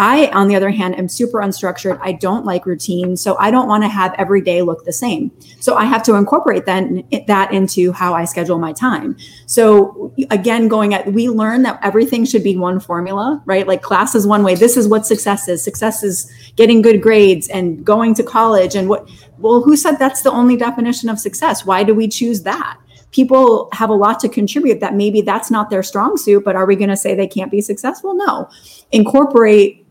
[0.00, 1.98] I, on the other hand, am super unstructured.
[2.00, 3.16] I don't like routine.
[3.16, 5.32] So I don't want to have every day look the same.
[5.58, 9.16] So I have to incorporate then that into how I schedule my time.
[9.46, 13.66] So again, going at, we learn that everything should be one formula, right?
[13.66, 14.54] Like class is one way.
[14.54, 15.64] This is what success is.
[15.64, 18.76] Success is getting good grades and going to college.
[18.76, 21.66] And what, well, who said that's the only definition of success?
[21.66, 22.78] Why do we choose that?
[23.10, 26.66] people have a lot to contribute that maybe that's not their strong suit but are
[26.66, 28.46] we going to say they can't be successful no
[28.92, 29.87] incorporate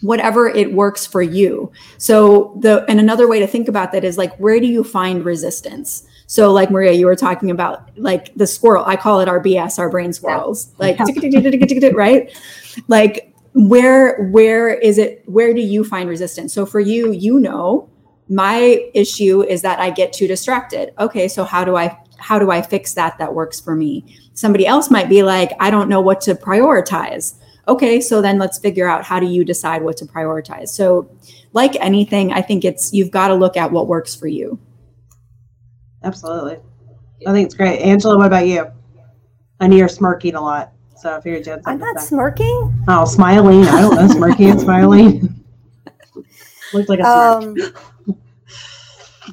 [0.00, 1.72] whatever it works for you.
[1.98, 5.24] So the and another way to think about that is like where do you find
[5.24, 6.06] resistance?
[6.26, 8.84] So like Maria, you were talking about like the squirrel.
[8.86, 10.72] I call it our BS, our brain squirrels.
[10.78, 10.98] Like
[11.94, 12.30] right?
[12.86, 16.52] Like where where is it where do you find resistance?
[16.52, 17.88] So for you, you know
[18.28, 20.92] my issue is that I get too distracted.
[20.98, 24.04] Okay, so how do I how do I fix that that works for me?
[24.34, 27.34] Somebody else might be like, I don't know what to prioritize.
[27.68, 30.68] Okay, so then let's figure out how do you decide what to prioritize.
[30.68, 31.10] So,
[31.52, 34.58] like anything, I think it's you've got to look at what works for you.
[36.02, 36.58] Absolutely.
[37.26, 37.80] I think it's great.
[37.80, 38.70] Angela, what about you?
[39.60, 40.72] I know you're smirking a lot.
[40.96, 42.84] So I figured you had I'm not to smirking.
[42.88, 43.64] Oh, smiling.
[43.64, 45.44] I don't know, smirking and smiling.
[46.72, 47.74] Looks like a smirk.
[48.08, 48.16] Um,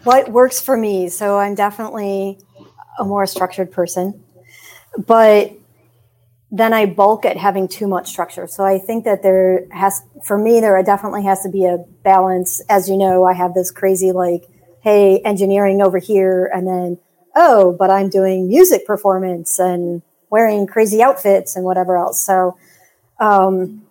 [0.03, 1.09] what works for me?
[1.09, 2.39] So I'm definitely
[2.99, 4.23] a more structured person,
[5.07, 5.53] but
[6.51, 8.47] then I bulk at having too much structure.
[8.47, 12.62] So I think that there has, for me, there definitely has to be a balance.
[12.69, 14.45] As you know, I have this crazy like,
[14.81, 16.99] hey, engineering over here, and then
[17.36, 22.23] oh, but I'm doing music performance and wearing crazy outfits and whatever else.
[22.23, 22.58] So
[23.19, 23.86] um,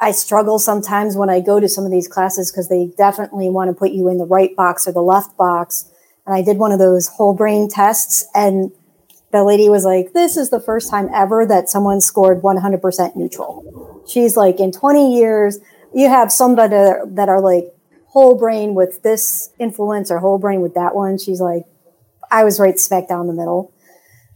[0.00, 3.68] I struggle sometimes when I go to some of these classes because they definitely want
[3.68, 5.90] to put you in the right box or the left box.
[6.26, 8.72] And I did one of those whole brain tests, and
[9.32, 14.02] the lady was like, This is the first time ever that someone scored 100% neutral.
[14.08, 15.58] She's like, In 20 years,
[15.94, 17.74] you have somebody that are like
[18.06, 21.18] whole brain with this influence or whole brain with that one.
[21.18, 21.64] She's like,
[22.30, 23.72] I was right smack down the middle.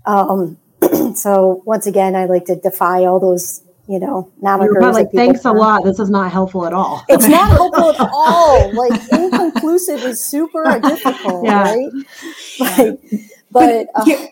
[0.06, 0.58] Um,
[1.14, 4.74] so once again, I like to defy all those, you know, monikers.
[4.80, 5.84] You're like, thanks a lot.
[5.84, 7.04] This is not helpful at all.
[7.08, 8.72] It's not helpful at all.
[8.74, 11.62] Like inconclusive is super difficult, Yeah.
[11.62, 11.90] right?
[12.58, 12.98] But,
[13.50, 14.28] but uh, Here-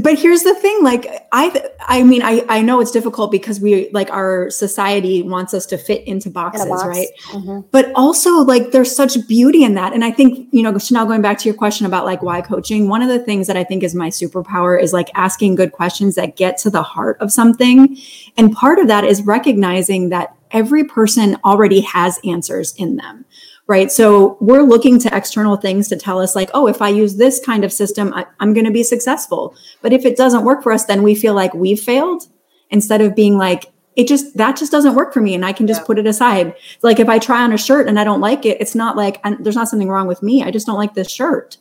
[0.00, 3.90] but here's the thing like i i mean i i know it's difficult because we
[3.90, 6.84] like our society wants us to fit into boxes box.
[6.84, 7.62] right Mhm.
[7.72, 11.20] but also like there's such beauty in that and i think you know chanel going
[11.20, 13.82] back to your question about like why coaching one of the things that i think
[13.82, 17.98] is my superpower is like asking good questions that get to the heart of something
[18.38, 23.26] and part of that is recognizing that every person already has answers in them
[23.68, 23.90] right?
[23.90, 27.40] So we're looking to external things to tell us like oh if i use this
[27.44, 29.54] kind of system I, i'm going to be successful.
[29.82, 32.22] But if it doesn't work for us then we feel like we've failed
[32.70, 35.66] instead of being like it just that just doesn't work for me and i can
[35.66, 35.86] just Yeah.
[35.86, 36.54] put it aside.
[36.82, 39.20] Like if i try on a shirt and i don't like it it's not like
[39.24, 40.42] and there's not something wrong with me.
[40.42, 41.56] I just don't like this shirt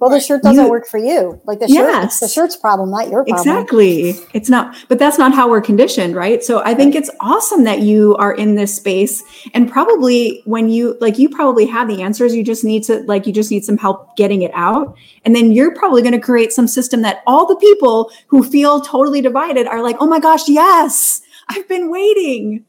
[0.00, 1.40] well, the shirt doesn't You- work for you.
[1.46, 2.20] Like the shirt, Yes.
[2.20, 3.38] the shirt's problem, not your problem.
[3.38, 7.64] exactly it's not but that's not how we're conditioned right so i think it's awesome
[7.64, 9.22] that you are in this space
[9.54, 13.26] and probably when you like you probably have the answers you just need to like
[13.26, 16.52] you just need some help getting it out and then you're probably going to create
[16.52, 20.48] some system that all the people who feel totally divided are like oh my gosh
[20.48, 22.64] yes i've been waiting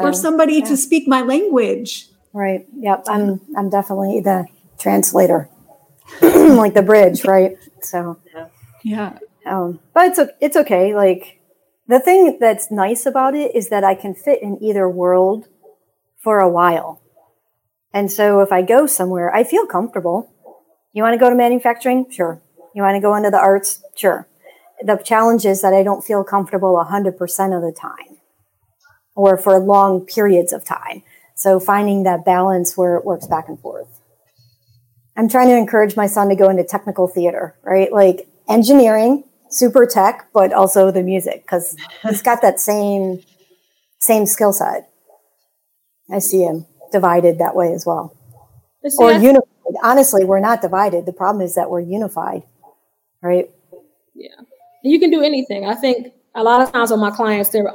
[0.00, 0.64] for somebody yeah.
[0.64, 2.66] to speak my language Right.
[2.78, 3.04] Yep.
[3.08, 4.44] I'm I'm definitely the
[4.78, 5.48] translator,
[6.22, 7.56] like the bridge, right?
[7.82, 8.18] So,
[8.82, 10.94] yeah um, but it's it's okay.
[10.94, 11.40] Like
[11.86, 15.48] the thing that's nice about it is that I can fit in either world
[16.18, 17.00] for a while,
[17.94, 20.32] and so if I go somewhere, I feel comfortable.
[20.92, 22.10] You want to go to manufacturing?
[22.10, 22.42] Sure.
[22.74, 23.82] You want to go into the arts?
[23.94, 24.26] Sure.
[24.82, 27.10] The challenge is that I don't feel comfortable 100%
[27.56, 28.18] of the time
[29.14, 31.02] or for long periods of time.
[31.34, 33.95] So finding that balance where it works back and forth.
[35.16, 37.90] I'm trying to encourage my son to go into technical theater, right?
[37.92, 43.22] Like engineering, super tech, but also the music because he's got that same
[43.98, 44.90] same skill set.
[46.12, 48.16] I see him divided that way as well,
[48.86, 49.48] see, or unified.
[49.82, 51.06] Honestly, we're not divided.
[51.06, 52.42] The problem is that we're unified,
[53.22, 53.50] right?
[54.14, 54.36] Yeah,
[54.82, 55.66] you can do anything.
[55.66, 57.72] I think a lot of times with my clients, they're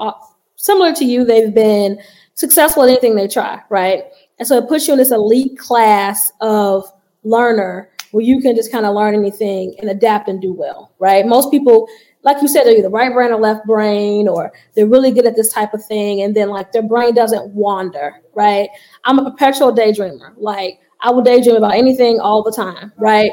[0.55, 1.25] similar to you.
[1.25, 1.99] They've been
[2.35, 4.05] successful at anything they try, right?
[4.39, 6.91] And so it puts you in this elite class of
[7.23, 11.25] learner where you can just kind of learn anything and adapt and do well, right?
[11.25, 11.87] Most people,
[12.23, 15.35] like you said, they're either right brain or left brain, or they're really good at
[15.35, 18.69] this type of thing, and then like their brain doesn't wander, right?
[19.05, 20.33] I'm a perpetual daydreamer.
[20.37, 23.31] Like I will daydream about anything all the time, right?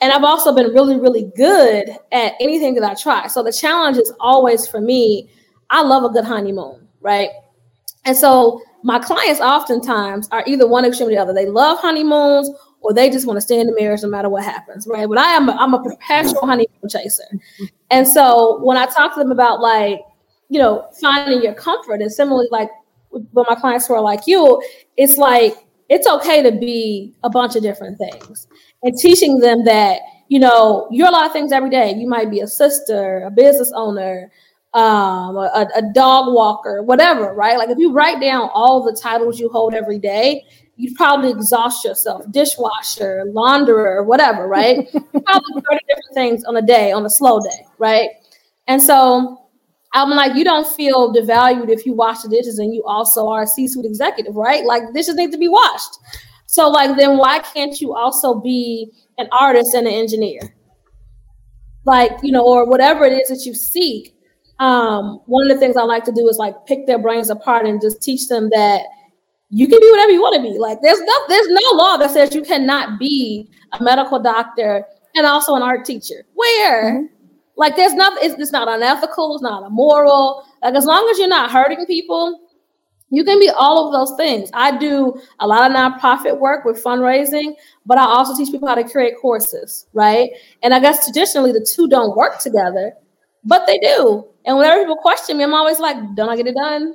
[0.00, 3.28] And I've also been really, really good at anything that I try.
[3.28, 5.30] So the challenge is always for me,
[5.70, 7.28] I love a good honeymoon, right?
[8.04, 11.32] And so my clients oftentimes are either one extreme or the other.
[11.32, 12.50] They love honeymoons
[12.82, 15.08] or they just want to stay in the marriage no matter what happens, right?
[15.08, 17.24] But I am a, I'm a perpetual honeymoon chaser.
[17.90, 20.00] And so when I talk to them about like,
[20.48, 22.70] you know, finding your comfort and similarly like
[23.10, 24.62] with with my clients who are like you,
[24.96, 25.54] it's like
[25.88, 28.46] it's okay to be a bunch of different things
[28.82, 32.30] and teaching them that you know you're a lot of things every day you might
[32.30, 34.30] be a sister a business owner
[34.74, 39.38] um, a, a dog walker whatever right like if you write down all the titles
[39.38, 40.42] you hold every day
[40.76, 46.62] you'd probably exhaust yourself dishwasher launderer whatever right You probably 30 different things on a
[46.62, 48.10] day on a slow day right
[48.66, 49.38] and so
[49.94, 53.42] I'm like, you don't feel devalued if you wash the dishes and you also are
[53.42, 54.64] a C-suite executive, right?
[54.64, 55.98] Like dishes need to be washed.
[56.46, 60.54] So, like, then why can't you also be an artist and an engineer?
[61.84, 64.14] Like, you know, or whatever it is that you seek.
[64.58, 67.66] Um, one of the things I like to do is like pick their brains apart
[67.66, 68.82] and just teach them that
[69.54, 70.58] you can be whatever you want to be.
[70.58, 74.84] Like, there's no there's no law that says you cannot be a medical doctor
[75.14, 76.24] and also an art teacher.
[76.32, 76.94] Where?
[76.94, 77.06] Mm-hmm.
[77.56, 78.30] Like, there's nothing.
[78.30, 79.34] It's, it's not unethical.
[79.34, 80.46] It's not immoral.
[80.62, 82.40] Like, as long as you're not hurting people,
[83.10, 84.48] you can be all of those things.
[84.54, 88.74] I do a lot of nonprofit work with fundraising, but I also teach people how
[88.74, 90.30] to create courses, right?
[90.62, 92.94] And I guess traditionally the two don't work together,
[93.44, 94.26] but they do.
[94.46, 96.94] And whenever people question me, I'm always like, don't I get it done?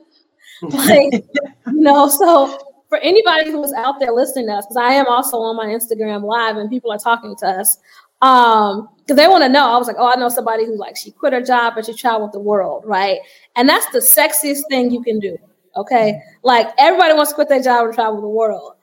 [0.61, 2.57] Like, you know, so
[2.89, 5.65] for anybody who is out there listening to us, because I am also on my
[5.65, 7.77] Instagram live and people are talking to us,
[8.21, 9.67] um, because they want to know.
[9.67, 11.93] I was like, oh, I know somebody who like she quit her job but she
[11.93, 13.19] traveled the world, right?
[13.55, 15.37] And that's the sexiest thing you can do
[15.77, 16.21] Okay.
[16.43, 18.73] Like everybody wants to quit their job and travel the world.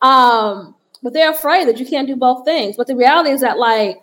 [0.00, 2.76] Um, but they're afraid that you can't do both things.
[2.76, 3.98] But the reality is that like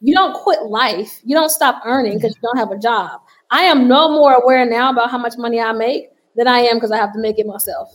[0.00, 1.20] you don't quit life.
[1.24, 3.20] You don't stop earning because you don't have a job.
[3.50, 6.10] I am no more aware now about how much money I make
[6.40, 7.94] than I am because I have to make it myself.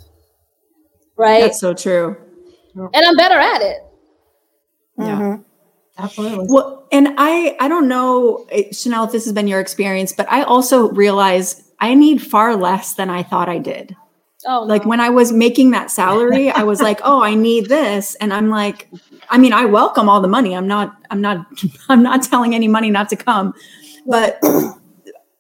[1.18, 1.42] Right.
[1.42, 2.16] That's so true.
[2.76, 3.84] And I'm better at it.
[5.00, 5.06] Yeah.
[5.06, 5.42] Mm-hmm.
[5.98, 6.46] Absolutely.
[6.50, 10.32] Well, and I I don't know, eh, Chanel, if this has been your experience, but
[10.32, 13.96] I also realize I need far less than I thought I did.
[14.48, 14.66] Oh, no.
[14.66, 18.32] like when I was making that salary, I was like, "Oh, I need this," and
[18.32, 18.90] I'm like,
[19.30, 20.56] I mean, I welcome all the money.
[20.56, 21.48] I'm not, I'm not,
[21.90, 23.56] I'm not telling any money not to come,
[24.06, 24.40] but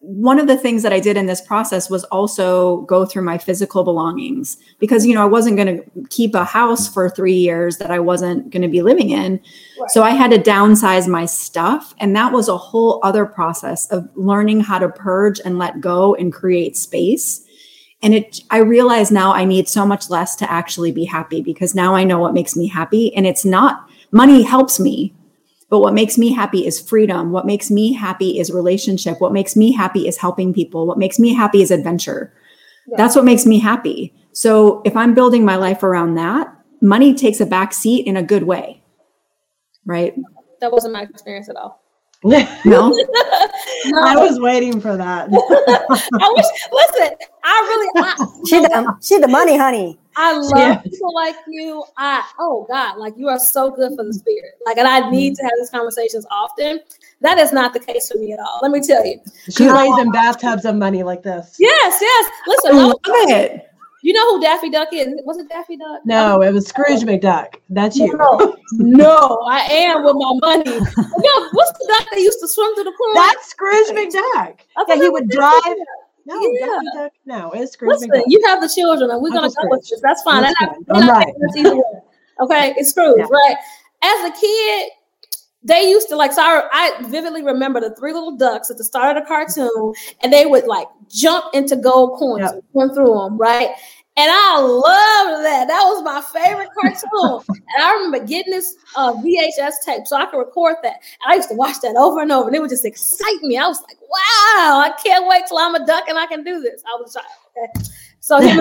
[0.07, 3.39] one of the things that I did in this process was also go through my
[3.39, 7.77] physical belongings because you know I wasn't going to keep a house for 3 years
[7.77, 9.39] that I wasn't going to be living in.
[9.79, 9.89] Right.
[9.89, 14.07] So I had to downsize my stuff and that was a whole other process of
[14.13, 17.43] learning how to purge and let go and create space.
[18.03, 21.73] And it I realize now I need so much less to actually be happy because
[21.73, 25.15] now I know what makes me happy and it's not money helps me
[25.75, 27.33] but what makes me happy is freedom.
[27.33, 29.19] What makes me happy is relationship.
[29.19, 30.87] What makes me happy is helping people.
[30.87, 32.31] What makes me happy is adventure.
[32.87, 32.95] Yeah.
[32.95, 34.13] That's what makes me happy.
[34.31, 36.47] So if I'm building my life around that,
[36.79, 38.83] money takes a back seat in a good way.
[39.85, 40.15] Right?
[40.61, 41.81] That wasn't my experience at all.
[42.23, 42.39] no?
[42.63, 42.93] no,
[44.01, 45.27] I was waiting for that.
[45.29, 46.45] I wish.
[46.71, 48.01] Listen, I really.
[48.01, 49.99] I, she the she the money honey.
[50.15, 50.77] I love yeah.
[50.77, 51.83] people like you.
[51.97, 54.53] I oh God, like you are so good for the spirit.
[54.65, 55.11] Like, and I mm-hmm.
[55.11, 56.79] need to have these conversations often.
[57.21, 58.59] That is not the case for me at all.
[58.61, 59.19] Let me tell you.
[59.49, 61.55] She lays in bathtubs of money like this.
[61.59, 62.31] Yes, yes.
[62.47, 63.69] Listen, I love it.
[64.05, 65.07] You know who Daffy Duck is?
[65.25, 66.01] Was it Daffy Duck?
[66.05, 66.41] No, oh.
[66.43, 67.55] it was Scrooge McDuck.
[67.71, 68.15] That's you.
[68.15, 70.77] No, no, I am with my money.
[70.77, 73.13] no, what's the duck that used to swim through the pool?
[73.15, 74.59] That's Scrooge McDuck.
[74.87, 75.59] Yeah, he would drive.
[76.25, 76.65] No, yeah.
[76.65, 77.11] Daffy Duck.
[77.25, 78.23] No, it's Scrooge Listen, McDuck.
[78.27, 80.01] you have the children, and we're gonna go with this.
[80.01, 80.43] That's fine.
[80.43, 80.55] That's
[80.89, 81.33] I'm right.
[82.41, 83.25] Okay, it's Scrooge, yeah.
[83.29, 83.55] right?
[84.03, 84.91] As a kid,
[85.65, 88.83] they used to like so I, I, vividly remember the three little ducks at the
[88.83, 92.53] start of the cartoon and they would like jump into gold coins yep.
[92.53, 93.69] and swim through them right
[94.17, 95.67] and I loved that.
[95.67, 97.43] That was my favorite cartoon.
[97.75, 101.01] and I remember getting this uh, VHS tape so I could record that.
[101.23, 103.57] And I used to watch that over and over, and it would just excite me.
[103.57, 106.61] I was like, wow, I can't wait till I'm a duck and I can do
[106.61, 106.81] this.
[106.87, 107.31] I was a child.
[107.57, 107.89] Okay.
[108.21, 108.55] So he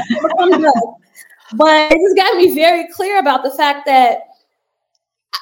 [1.54, 4.18] But it just got me very clear about the fact that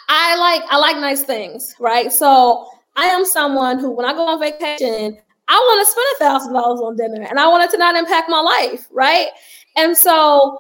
[0.09, 2.13] I like I like nice things, right?
[2.13, 5.17] So I am someone who, when I go on vacation,
[5.49, 7.97] I want to spend a thousand dollars on dinner, and I want it to not
[7.97, 9.29] impact my life, right?
[9.77, 10.59] And so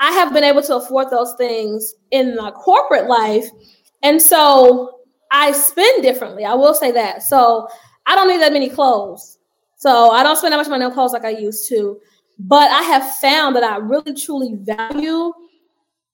[0.00, 3.46] I have been able to afford those things in my corporate life.
[4.02, 6.44] And so I spend differently.
[6.44, 7.22] I will say that.
[7.22, 7.68] So
[8.06, 9.38] I don't need that many clothes.
[9.76, 11.98] So I don't spend that much money on clothes like I used to.
[12.38, 15.32] But I have found that I really truly value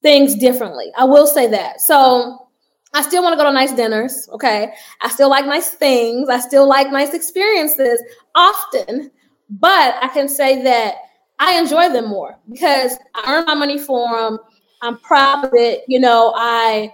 [0.03, 0.92] things differently.
[0.96, 1.81] I will say that.
[1.81, 2.48] So
[2.94, 4.29] I still want to go to nice dinners.
[4.33, 4.72] Okay.
[5.01, 6.29] I still like nice things.
[6.29, 8.03] I still like nice experiences
[8.34, 9.11] often.
[9.51, 10.95] But I can say that
[11.39, 14.39] I enjoy them more because I earn my money for them.
[14.82, 15.84] I'm proud of it.
[15.89, 16.93] You know, I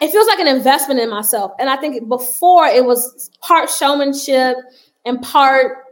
[0.00, 1.52] it feels like an investment in myself.
[1.58, 4.56] And I think before it was part showmanship
[5.04, 5.84] and part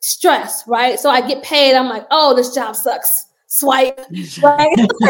[0.00, 0.98] stress, right?
[0.98, 1.74] So I get paid.
[1.74, 3.26] I'm like, oh, this job sucks.
[3.46, 3.98] Swipe,
[4.42, 4.70] right?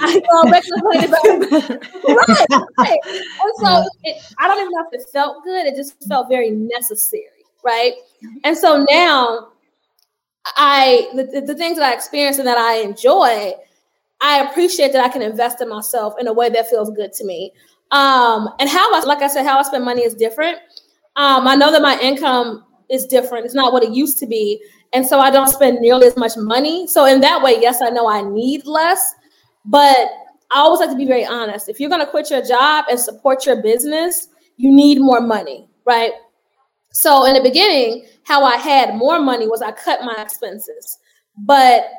[0.00, 2.98] I go back to the right, right.
[3.04, 5.66] And so it, I don't even know if it felt good.
[5.66, 7.92] It just felt very necessary, right?
[8.42, 9.52] And so now
[10.56, 13.52] I the, the things that I experience and that I enjoy,
[14.20, 17.24] I appreciate that I can invest in myself in a way that feels good to
[17.24, 17.52] me.
[17.90, 20.58] Um, and how I, like I said, how I spend money is different.
[21.16, 23.44] Um, I know that my income is different.
[23.44, 24.62] It's not what it used to be.
[24.92, 26.86] And so I don't spend nearly as much money.
[26.86, 29.14] So in that way, yes, I know I need less,
[29.64, 30.08] but
[30.50, 31.68] I always like to be very honest.
[31.68, 35.68] If you're going to quit your job and support your business, you need more money,
[35.84, 36.12] right?
[36.96, 40.96] So in the beginning, how I had more money was I cut my expenses.
[41.36, 41.90] But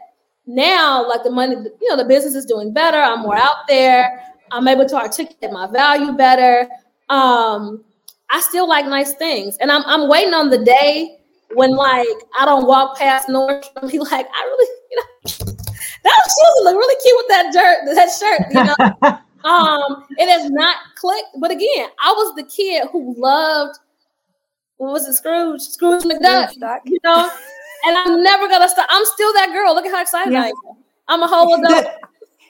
[0.48, 2.98] now, like the money, you know, the business is doing better.
[2.98, 4.20] I'm more out there.
[4.52, 6.68] I'm able to articulate my value better.
[7.10, 7.84] Um,
[8.32, 11.20] I still like nice things, and I'm I'm waiting on the day
[11.54, 12.08] when like
[12.40, 15.54] I don't walk past Nordstrom and be like, I really, you know,
[16.04, 19.48] that shoes look really cute with that shirt, that shirt, you know.
[19.50, 23.78] um, it has not clicked, but again, I was the kid who loved
[24.78, 27.30] what was it, Scrooge, Scrooge McDuck, you know.
[27.86, 28.88] And I'm never gonna stop.
[28.90, 29.76] I'm still that girl.
[29.76, 30.44] Look at how excited yeah.
[30.44, 30.54] I am.
[31.08, 31.84] I'm a whole adult.
[31.84, 32.00] That,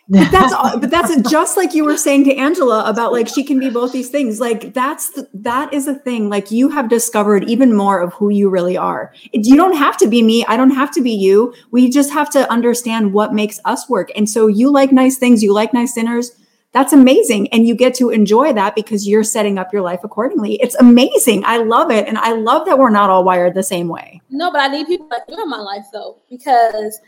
[0.09, 3.43] but that's all, but that's just like you were saying to Angela about like she
[3.43, 4.39] can be both these things.
[4.39, 6.29] Like that's the, that is a thing.
[6.29, 9.13] Like you have discovered even more of who you really are.
[9.33, 10.45] You don't have to be me.
[10.45, 11.53] I don't have to be you.
[11.71, 14.09] We just have to understand what makes us work.
[14.15, 15.43] And so you like nice things.
[15.43, 16.31] You like nice dinners.
[16.73, 17.47] That's amazing.
[17.53, 20.55] And you get to enjoy that because you're setting up your life accordingly.
[20.61, 21.43] It's amazing.
[21.45, 22.07] I love it.
[22.07, 24.21] And I love that we're not all wired the same way.
[24.29, 26.99] No, but I need people like you in my life though, because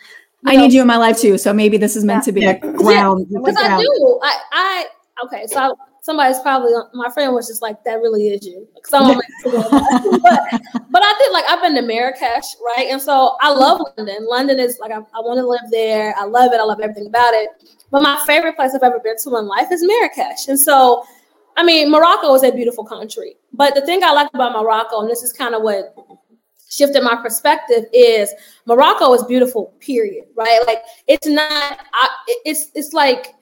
[0.46, 1.38] I know, need you in my life too.
[1.38, 2.26] So maybe this is meant yeah.
[2.26, 3.28] to be a ground.
[3.30, 4.20] Because I do.
[4.24, 4.86] I, I
[5.26, 5.46] okay.
[5.48, 5.72] So I,
[6.10, 10.62] somebody's probably my friend was just like, "That really is you." Because I'm like, but
[10.90, 12.88] but I think like I've been to Marrakesh, right?
[12.90, 14.26] And so I love London.
[14.28, 16.16] London is like I, I want to live there.
[16.18, 16.60] I love it.
[16.60, 17.50] I love everything about it.
[17.92, 20.48] But my favorite place I've ever been to in life is Marrakesh.
[20.48, 21.04] And so,
[21.58, 23.36] I mean, Morocco is a beautiful country.
[23.54, 25.96] But the thing I like about Morocco, and this is kind of what
[26.72, 28.34] shifted my perspective is
[28.66, 30.62] Morocco is beautiful, period, right?
[30.66, 31.80] Like it's not,
[32.46, 33.36] it's it's like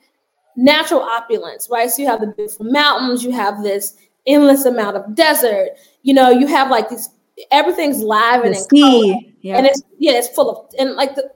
[0.58, 1.88] natural opulence, right?
[1.88, 3.96] So you have the beautiful mountains, you have this
[4.26, 5.70] endless amount of desert,
[6.02, 7.08] you know, you have like these
[7.52, 9.56] everything's live and sea, yeah.
[9.56, 11.30] and it's yeah, it's full of and like the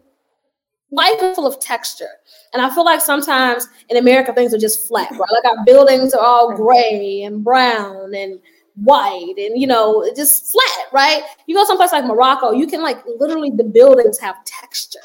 [0.90, 2.10] life is full of texture.
[2.52, 5.20] And I feel like sometimes in America things are just flat, right?
[5.20, 8.40] Like our buildings are all gray and brown and
[8.74, 12.96] white and you know just flat right you go someplace like morocco you can like
[13.18, 14.98] literally the buildings have texture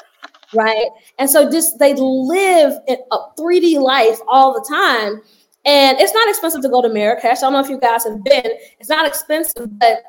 [0.54, 0.86] right?
[1.18, 5.20] And so just they live in a 3d life all the time.
[5.64, 7.38] And it's not expensive to go to marrakesh.
[7.38, 8.52] I don't know if you guys have been.
[8.80, 10.02] It's not expensive but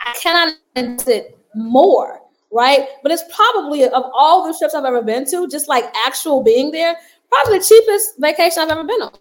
[0.00, 2.20] i cannot it more
[2.50, 2.88] right?
[3.02, 6.70] But it's probably of all the trips i've ever been to just like actual being
[6.70, 6.96] there
[7.28, 9.12] probably the cheapest vacation i've ever been on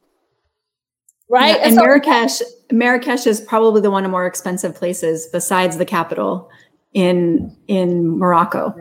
[1.30, 1.50] right?
[1.50, 5.78] Yeah, and, and so- Marrakesh, Marrakesh is probably the one of more expensive places besides
[5.78, 6.50] the capital
[6.94, 8.74] in in Morocco.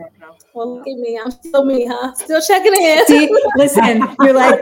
[0.57, 1.19] Well, look at me.
[1.23, 2.15] I'm still me, huh?
[2.15, 3.05] Still checking in.
[3.05, 4.59] See, listen, you're like,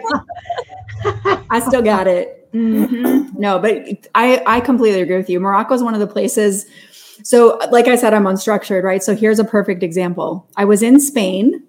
[1.49, 2.51] I still got it.
[2.53, 3.39] Mm-hmm.
[3.39, 5.39] No, but I I completely agree with you.
[5.39, 6.65] Morocco is one of the places.
[7.23, 9.01] So, like I said, I'm unstructured, right?
[9.01, 10.45] So here's a perfect example.
[10.57, 11.63] I was in Spain,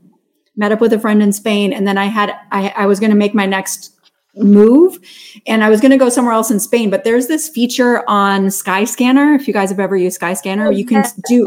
[0.56, 3.10] met up with a friend in Spain, and then I had I, I was going
[3.10, 3.92] to make my next
[4.34, 4.98] move
[5.46, 8.46] and I was going to go somewhere else in Spain, but there's this feature on
[8.46, 9.34] Skyscanner.
[9.34, 11.46] If you guys have ever used Skyscanner, you can do.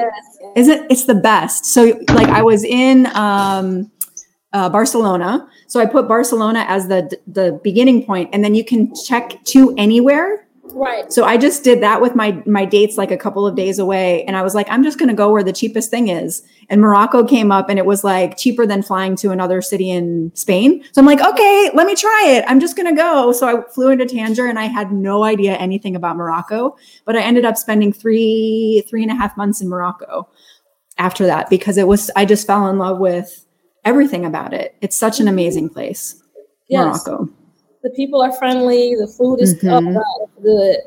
[0.56, 1.66] Is it, it's the best.
[1.66, 3.92] So like I was in, um,
[4.52, 5.48] uh, Barcelona.
[5.68, 9.76] So I put Barcelona as the, the beginning point and then you can check to
[9.78, 11.12] anywhere Right.
[11.12, 14.24] So I just did that with my my dates like a couple of days away
[14.26, 16.44] and I was like I'm just going to go where the cheapest thing is.
[16.70, 20.32] And Morocco came up and it was like cheaper than flying to another city in
[20.36, 20.84] Spain.
[20.92, 22.46] So I'm like, "Okay, let me try it.
[22.48, 25.56] I'm just going to go." So I flew into Tangier and I had no idea
[25.56, 29.70] anything about Morocco, but I ended up spending three three and a half months in
[29.70, 30.30] Morocco
[30.98, 33.46] after that because it was I just fell in love with
[33.84, 34.76] everything about it.
[34.82, 36.22] It's such an amazing place.
[36.68, 37.08] Yes.
[37.08, 37.30] Morocco
[37.84, 39.98] the people are friendly, the food is mm-hmm.
[40.42, 40.78] good.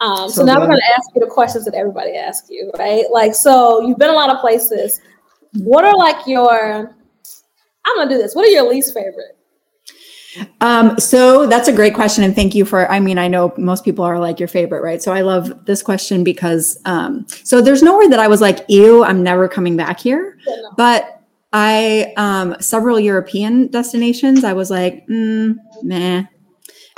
[0.00, 0.60] Um, so, so, now good.
[0.60, 3.04] we're going to ask you the questions that everybody asks you, right?
[3.10, 5.00] Like, so you've been a lot of places.
[5.54, 6.94] What are like your?
[7.86, 8.34] I'm gonna do this.
[8.34, 9.36] What are your least favorite?
[10.60, 12.90] Um, so that's a great question, and thank you for.
[12.90, 15.02] I mean, I know most people are like your favorite, right?
[15.02, 19.02] So I love this question because um, so there's nowhere that I was like, ew,
[19.02, 20.38] I'm never coming back here.
[20.46, 20.70] Yeah, no.
[20.76, 21.19] But
[21.52, 24.44] I um several European destinations.
[24.44, 26.24] I was like, mm, meh.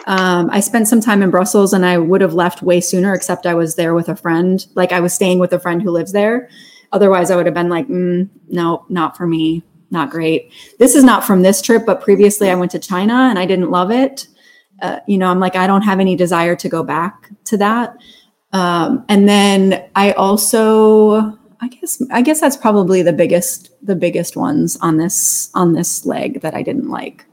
[0.07, 3.47] Um, I spent some time in Brussels and I would have left way sooner, except
[3.47, 4.65] I was there with a friend.
[4.75, 6.49] Like I was staying with a friend who lives there.
[6.91, 9.63] Otherwise, I would have been like, mm, no, not for me.
[9.91, 10.53] Not great.
[10.79, 13.71] This is not from this trip, but previously I went to China and I didn't
[13.71, 14.27] love it.
[14.81, 17.97] Uh, you know, I'm like, I don't have any desire to go back to that.
[18.53, 24.37] Um, and then I also, I guess I guess that's probably the biggest the biggest
[24.37, 27.25] ones on this on this leg that I didn't like.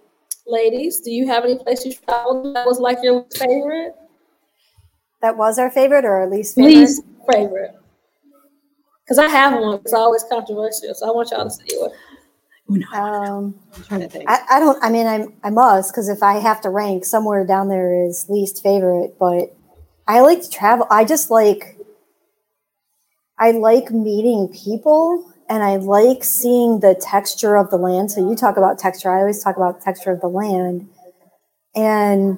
[0.46, 3.96] Ladies, do you have any place you traveled that was like your favorite?
[5.24, 6.76] That was our favorite or our least favorite?
[6.76, 7.76] Least favorite.
[9.04, 9.80] Because I have one.
[9.84, 11.92] It's always controversial, so I want y'all to see it.
[12.94, 14.30] Um, I'm trying to think.
[14.30, 14.78] I, I don't.
[14.84, 18.28] I mean, I'm I must because if I have to rank, somewhere down there is
[18.30, 19.18] least favorite.
[19.20, 19.56] But
[20.08, 20.86] I like to travel.
[20.92, 21.78] I just like.
[23.40, 28.12] I like meeting people and I like seeing the texture of the land.
[28.12, 29.10] So you talk about texture.
[29.10, 30.90] I always talk about texture of the land.
[31.76, 32.38] And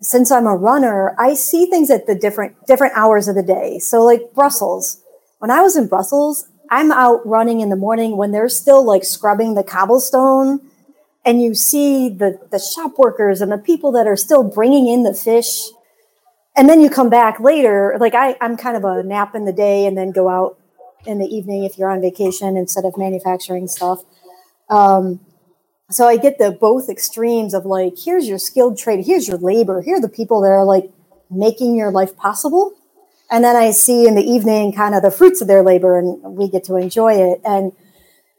[0.00, 3.78] since I'm a runner, I see things at the different different hours of the day.
[3.78, 4.98] So like Brussels.
[5.38, 9.04] When I was in Brussels, I'm out running in the morning when they're still like
[9.04, 10.60] scrubbing the cobblestone
[11.24, 15.02] and you see the the shop workers and the people that are still bringing in
[15.02, 15.68] the fish
[16.56, 19.52] and then you come back later like I, i'm kind of a nap in the
[19.52, 20.58] day and then go out
[21.06, 24.04] in the evening if you're on vacation instead of manufacturing stuff.
[24.68, 25.20] Um,
[25.90, 29.82] so I get the both extremes of like, here's your skilled trade, here's your labor,
[29.82, 30.90] here are the people that are like
[31.30, 32.72] making your life possible.
[33.30, 36.22] And then I see in the evening kind of the fruits of their labor and
[36.22, 37.40] we get to enjoy it.
[37.44, 37.72] And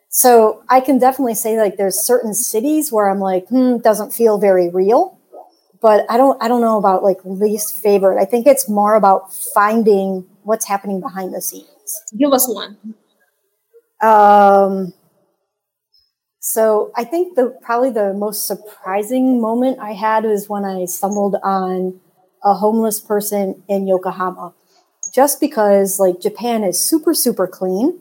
[0.09, 4.37] so I can definitely say like there's certain cities where I'm like, hmm, doesn't feel
[4.37, 5.19] very real.
[5.83, 8.17] But I don't I don't know about like least favorite.
[8.17, 11.67] I think it's more about finding what's happening behind the scenes.
[12.17, 12.77] Give us one.
[14.01, 14.93] Um,
[16.39, 21.35] so I think the probably the most surprising moment I had was when I stumbled
[21.43, 21.99] on
[22.45, 24.53] a homeless person in Yokohama.
[25.13, 27.99] Just because like Japan is super super clean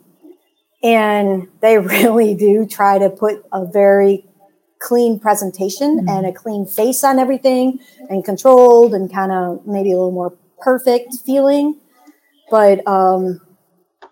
[0.81, 4.25] and they really do try to put a very
[4.83, 6.09] clean presentation mm-hmm.
[6.09, 7.79] and a clean face on everything
[8.09, 11.79] and controlled and kind of maybe a little more perfect feeling
[12.53, 13.41] but um,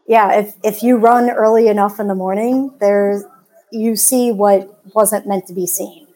[0.08, 3.24] yeah, if if you run early enough in the morning, there's
[3.72, 6.08] you see what wasn't meant to be seen.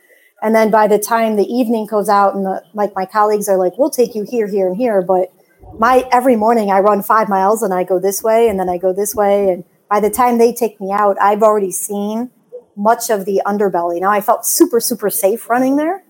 [0.41, 3.58] And then by the time the evening goes out and the, like my colleagues are
[3.58, 5.01] like, we'll take you here, here, and here.
[5.01, 5.32] But
[5.80, 8.78] my every morning I run five miles and I go this way and then I
[8.78, 9.49] go this way.
[9.49, 12.32] And by the time they take me out, I've already seen
[12.76, 13.99] much of the underbelly.
[14.01, 16.03] Now I felt super, super safe running there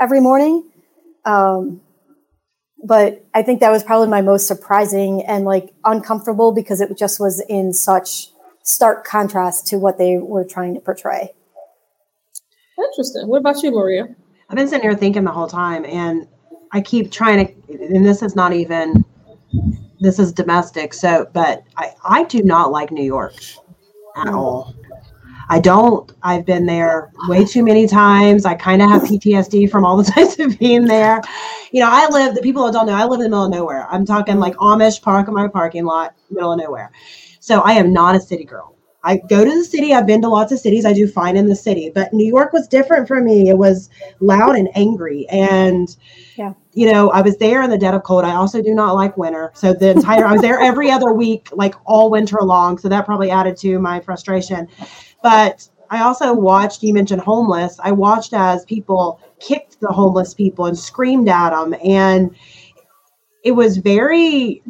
[0.00, 0.68] every morning.
[1.24, 1.80] Um,
[2.82, 7.20] but I think that was probably my most surprising and like uncomfortable because it just
[7.20, 8.28] was in such
[8.62, 11.32] stark contrast to what they were trying to portray.
[12.78, 13.28] Interesting.
[13.28, 14.08] What about you, Maria?
[14.48, 16.26] I've been sitting here thinking the whole time, and
[16.72, 19.04] I keep trying to, and this is not even,
[20.00, 20.94] this is domestic.
[20.94, 23.34] So, but I, I do not like New York
[24.16, 24.34] at mm.
[24.34, 24.74] all.
[25.50, 26.10] I don't.
[26.22, 28.46] I've been there way too many times.
[28.46, 31.20] I kind of have PTSD from all the times of being there.
[31.72, 33.50] You know, I live, the people that don't know, I live in the middle of
[33.50, 33.88] nowhere.
[33.90, 36.92] I'm talking like Amish park in my parking lot, middle of nowhere.
[37.40, 38.76] So I am not a city girl.
[39.02, 39.94] I go to the city.
[39.94, 40.84] I've been to lots of cities.
[40.84, 43.48] I do fine in the city, but New York was different for me.
[43.48, 43.88] It was
[44.20, 45.26] loud and angry.
[45.30, 45.96] And,
[46.36, 46.52] yeah.
[46.74, 48.24] you know, I was there in the dead of cold.
[48.24, 49.52] I also do not like winter.
[49.54, 52.76] So the entire, I was there every other week, like all winter long.
[52.76, 54.68] So that probably added to my frustration.
[55.22, 57.78] But I also watched, you mentioned homeless.
[57.82, 61.74] I watched as people kicked the homeless people and screamed at them.
[61.84, 62.34] And
[63.44, 64.62] it was very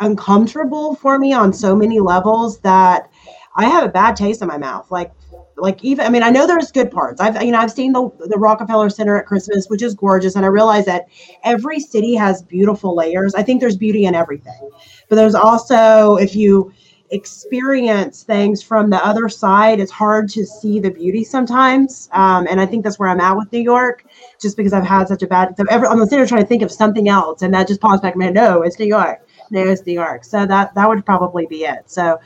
[0.00, 3.10] uncomfortable for me on so many levels that
[3.56, 4.90] I have a bad taste in my mouth.
[4.90, 5.12] Like,
[5.56, 7.20] like even I mean I know there's good parts.
[7.20, 10.44] I've you know I've seen the the Rockefeller Center at Christmas, which is gorgeous, and
[10.44, 11.06] I realize that
[11.44, 13.34] every city has beautiful layers.
[13.34, 14.70] I think there's beauty in everything,
[15.08, 16.72] but there's also if you
[17.10, 22.08] experience things from the other side, it's hard to see the beauty sometimes.
[22.12, 24.04] Um, and I think that's where I'm at with New York,
[24.40, 25.56] just because I've had such a bad.
[25.56, 28.14] So every, I'm sitting trying to think of something else, and that just pops back
[28.14, 28.34] in my head.
[28.34, 29.26] No, it's New York.
[29.50, 30.24] No, it's New York.
[30.24, 31.88] So that that would probably be it.
[31.90, 32.18] So,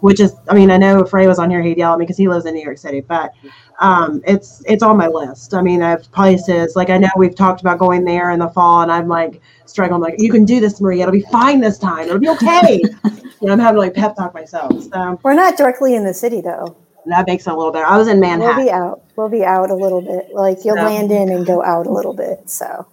[0.00, 2.16] which is, I mean, I know Frey was on here, he'd yell at me because
[2.16, 3.32] he lives in New York City, but
[3.80, 5.54] um, it's it's on my list.
[5.54, 8.82] I mean, I've places like I know we've talked about going there in the fall,
[8.82, 10.00] and I'm like struggling.
[10.00, 11.02] Like, you can do this, Maria.
[11.02, 12.08] It'll be fine this time.
[12.08, 12.80] It'll be okay.
[13.40, 14.72] you know, I'm having to like pep talk myself.
[14.82, 16.76] So we're not directly in the city though.
[17.06, 17.86] That makes it a little better.
[17.86, 18.56] I was in Manhattan.
[18.56, 19.02] We'll be out.
[19.16, 20.34] We'll be out a little bit.
[20.34, 20.82] Like you'll so.
[20.82, 22.50] land in and go out a little bit.
[22.50, 22.86] So,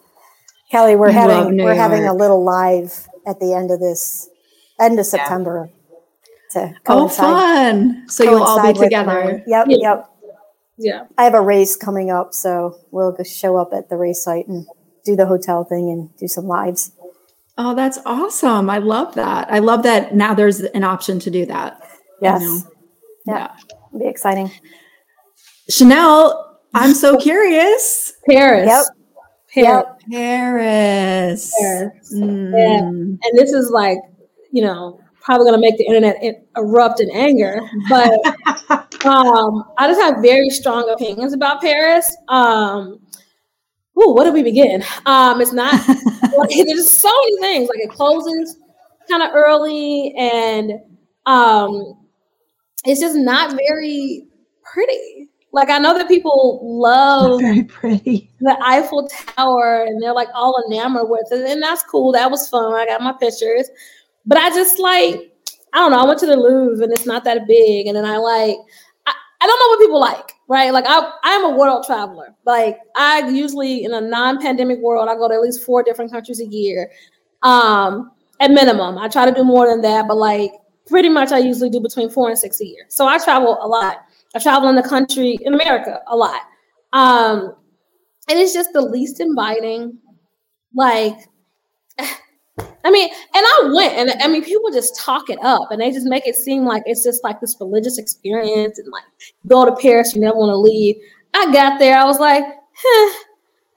[0.71, 1.77] Kelly, we're I having we're York.
[1.77, 4.29] having a little live at the end of this
[4.79, 5.69] end of September.
[5.69, 5.84] Yeah.
[6.51, 8.07] To oh, fun!
[8.07, 9.43] So you'll all be together.
[9.47, 10.09] yep, yep.
[10.77, 11.05] Yeah.
[11.17, 14.47] I have a race coming up, so we'll just show up at the race site
[14.47, 14.65] and
[15.05, 16.91] do the hotel thing and do some lives.
[17.57, 18.69] Oh, that's awesome.
[18.69, 19.51] I love that.
[19.51, 21.81] I love that now there's an option to do that.
[22.21, 22.41] Yes.
[22.41, 22.61] You know?
[23.27, 23.33] Yeah.
[23.37, 23.55] yeah.
[23.89, 24.51] It'll be exciting.
[25.69, 28.13] Chanel, I'm so curious.
[28.29, 28.67] Paris.
[28.67, 28.85] Yep.
[29.53, 29.85] Paris.
[30.11, 31.53] Paris.
[31.61, 32.13] Paris.
[32.13, 32.51] Mm.
[32.51, 32.79] Yeah.
[32.79, 33.99] And this is like,
[34.51, 36.17] you know, probably going to make the internet
[36.55, 37.59] erupt in anger,
[37.89, 38.13] but
[39.05, 42.15] um, I just have very strong opinions about Paris.
[42.27, 42.99] Um,
[43.99, 44.83] ooh, where do we begin?
[45.07, 45.73] Um, it's not
[46.37, 47.69] like, there's so many things.
[47.69, 48.59] Like it closes
[49.09, 50.73] kind of early, and
[51.25, 52.05] um,
[52.85, 54.27] it's just not very
[54.63, 55.29] pretty.
[55.51, 60.61] Like I know that people love very pretty the Eiffel Tower and they're like all
[60.67, 62.11] enamored with it, and that's cool.
[62.11, 62.75] That was fun.
[62.75, 63.69] I got my pictures,
[64.25, 65.31] but I just like
[65.73, 65.99] I don't know.
[65.99, 68.57] I went to the Louvre and it's not that big, and then I like
[69.05, 70.71] I, I don't know what people like, right?
[70.71, 72.33] Like I I'm a world traveler.
[72.45, 76.39] Like I usually in a non-pandemic world, I go to at least four different countries
[76.39, 76.91] a year,
[77.43, 78.97] um, at minimum.
[78.97, 80.51] I try to do more than that, but like
[80.87, 82.85] pretty much I usually do between four and six a year.
[82.89, 83.97] So I travel a lot.
[84.35, 86.41] I travel in the country in America a lot.
[86.93, 87.55] Um,
[88.29, 89.97] and it's just the least inviting.
[90.73, 91.17] Like,
[92.57, 95.91] I mean, and I went, and I mean, people just talk it up, and they
[95.91, 99.03] just make it seem like it's just like this religious experience, and like
[99.47, 100.95] go to Paris, you never want to leave.
[101.33, 102.43] I got there, I was like,
[102.77, 103.23] huh.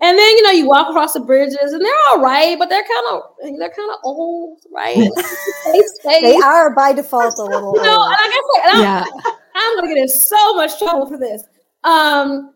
[0.01, 2.85] And then you know you walk across the bridges and they're all right, but they're
[2.85, 3.23] kind of
[3.59, 4.97] they're kind of old, right?
[6.05, 7.75] they are by default a little.
[7.77, 9.05] You know, and like I said, yeah.
[9.25, 11.43] I'm, I'm gonna get in so much trouble for this.
[11.83, 12.55] Um,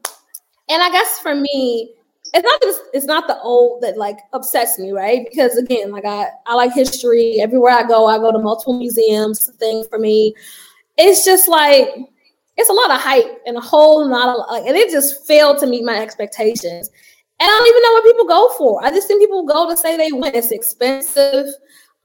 [0.68, 1.94] and I guess for me,
[2.34, 5.26] it's not this, it's not the old that like upsets me, right?
[5.28, 7.40] Because again, like I I like history.
[7.40, 9.46] Everywhere I go, I go to multiple museums.
[9.58, 10.34] Things for me,
[10.96, 11.88] it's just like
[12.56, 15.58] it's a lot of hype and a whole lot of like, and it just failed
[15.58, 16.90] to meet my expectations.
[17.40, 18.84] And I don't even know what people go for.
[18.84, 20.36] I just think people go to say they went.
[20.36, 21.46] It's expensive.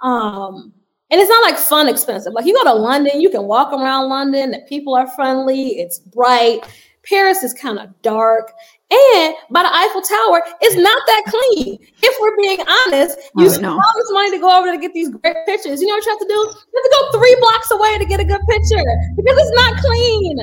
[0.01, 0.73] Um,
[1.09, 2.33] and it's not like fun expensive.
[2.33, 5.99] Like you go to London, you can walk around London, the people are friendly, it's
[5.99, 6.61] bright.
[7.03, 8.51] Paris is kind of dark.
[8.89, 11.77] And by the Eiffel Tower, it's not that clean.
[12.01, 14.93] If we're being honest, oh, you spend all this money to go over to get
[14.93, 15.81] these great pictures.
[15.81, 16.33] You know what you have to do?
[16.33, 18.83] You have to go three blocks away to get a good picture
[19.17, 20.37] because it's not clean.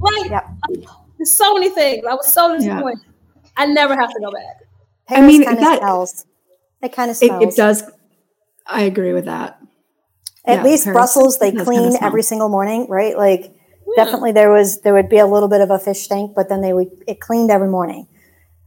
[0.00, 0.44] Like, yep.
[1.18, 2.04] there's so many things.
[2.04, 2.98] I was so disappointed.
[3.04, 3.40] Yeah.
[3.56, 4.66] I never have to go back.
[5.06, 6.26] Paris I mean, kind of smells.
[6.82, 7.42] It kind of smells.
[7.42, 7.84] It, it, does.
[8.66, 9.60] I agree with that.
[10.46, 13.16] At yeah, least Paris Brussels, they clean kind of every single morning, right?
[13.16, 13.53] Like, yeah.
[13.96, 16.60] Definitely there was there would be a little bit of a fish tank, but then
[16.60, 18.06] they would it cleaned every morning.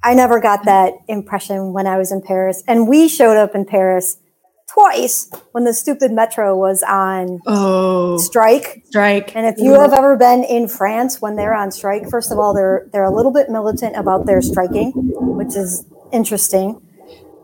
[0.04, 0.68] I never got mm-hmm.
[0.68, 4.18] that impression when I was in Paris, and we showed up in Paris
[4.68, 8.84] twice when the stupid metro was on oh, strike.
[8.86, 9.36] Strike.
[9.36, 9.82] And if you mm-hmm.
[9.82, 13.14] have ever been in France when they're on strike, first of all, they're they're a
[13.14, 16.82] little bit militant about their striking, which is interesting.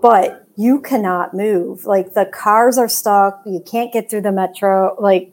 [0.02, 1.86] But you cannot move.
[1.86, 3.42] Like the cars are stuck.
[3.46, 4.96] You can't get through the metro.
[5.00, 5.33] Like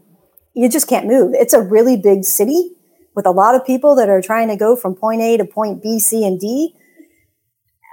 [0.54, 1.32] you just can't move.
[1.34, 2.72] It's a really big city
[3.14, 5.82] with a lot of people that are trying to go from point A to point
[5.82, 6.74] B, C, and D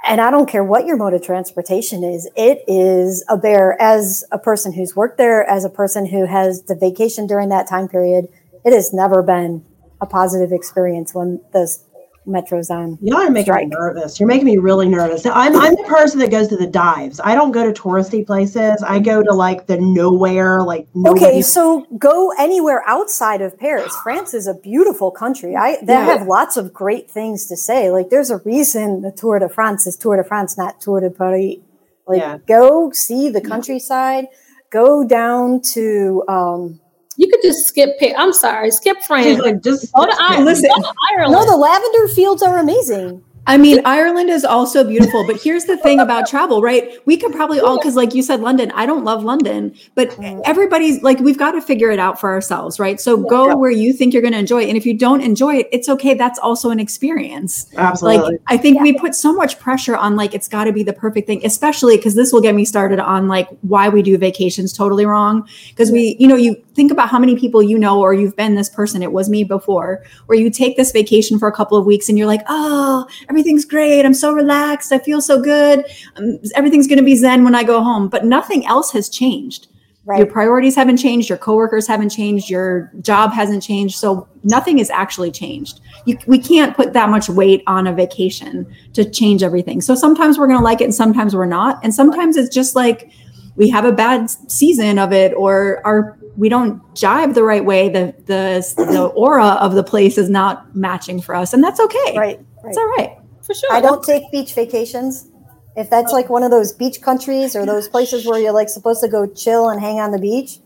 [0.08, 3.80] and I don't care what your mode of transportation is, it is a bear.
[3.82, 7.68] As a person who's worked there, as a person who has the vacation during that
[7.68, 8.28] time period,
[8.64, 9.66] it has never been
[10.00, 11.84] a positive experience when this
[12.28, 12.98] Metro's on.
[13.02, 13.68] Y'all are making strike.
[13.68, 14.20] me nervous.
[14.20, 15.26] You're making me really nervous.
[15.26, 17.20] I'm I'm the person that goes to the dives.
[17.24, 18.84] I don't go to touristy places.
[18.86, 21.26] I go to like the nowhere, like nobody.
[21.26, 23.96] Okay, so go anywhere outside of Paris.
[24.04, 25.56] France is a beautiful country.
[25.56, 26.06] I they yeah.
[26.06, 27.90] have lots of great things to say.
[27.90, 31.10] Like there's a reason the Tour de France is Tour de France, not Tour de
[31.10, 31.58] Paris.
[32.06, 32.38] Like yeah.
[32.48, 34.28] go see the countryside.
[34.70, 36.82] Go down to um,
[37.18, 37.98] you could just skip.
[38.18, 39.40] I'm sorry, skip France.
[39.40, 40.46] Like, just go to, Ireland.
[40.46, 41.34] Listen, go to Ireland.
[41.34, 43.24] No, the lavender fields are amazing.
[43.48, 47.00] I mean, Ireland is also beautiful, but here's the thing about travel, right?
[47.06, 50.42] We could probably all, because like you said, London, I don't love London, but mm.
[50.44, 53.00] everybody's like, we've got to figure it out for ourselves, right?
[53.00, 54.68] So go where you think you're going to enjoy it.
[54.68, 56.14] And if you don't enjoy it, it's okay.
[56.14, 57.68] That's also an experience.
[57.78, 58.34] Absolutely.
[58.34, 58.84] Like, I think yeah.
[58.84, 61.96] we put so much pressure on like, it's got to be the perfect thing, especially
[61.96, 65.48] because this will get me started on like why we do vacations totally wrong.
[65.70, 68.56] Because we, you know, you think about how many people you know, or you've been
[68.56, 71.86] this person, it was me before, where you take this vacation for a couple of
[71.86, 73.08] weeks and you're like, oh,
[73.38, 74.04] everything's great.
[74.04, 74.92] I'm so relaxed.
[74.92, 75.86] I feel so good.
[76.16, 78.10] Um, everything's going to be zen when I go home.
[78.10, 79.68] But nothing else has changed.
[80.06, 80.18] Right.
[80.18, 81.30] Your priorities haven't changed.
[81.30, 82.50] Your coworkers haven't changed.
[82.50, 83.98] Your job hasn't changed.
[83.98, 85.82] So nothing has actually changed.
[86.06, 89.82] You, we can't put that much weight on a vacation to change everything.
[89.82, 91.80] So sometimes we're going to like it and sometimes we're not.
[91.84, 93.12] And sometimes it's just like
[93.56, 97.90] we have a bad season of it or our we don't jive the right way.
[97.90, 102.14] The the the aura of the place is not matching for us, and that's okay.
[102.16, 102.18] Right.
[102.18, 102.40] right.
[102.64, 103.18] It's all right
[103.48, 103.74] for sure.
[103.74, 105.28] I don't take beach vacations.
[105.76, 109.02] If that's like one of those beach countries or those places where you're like supposed
[109.02, 110.60] to go chill and hang on the beach,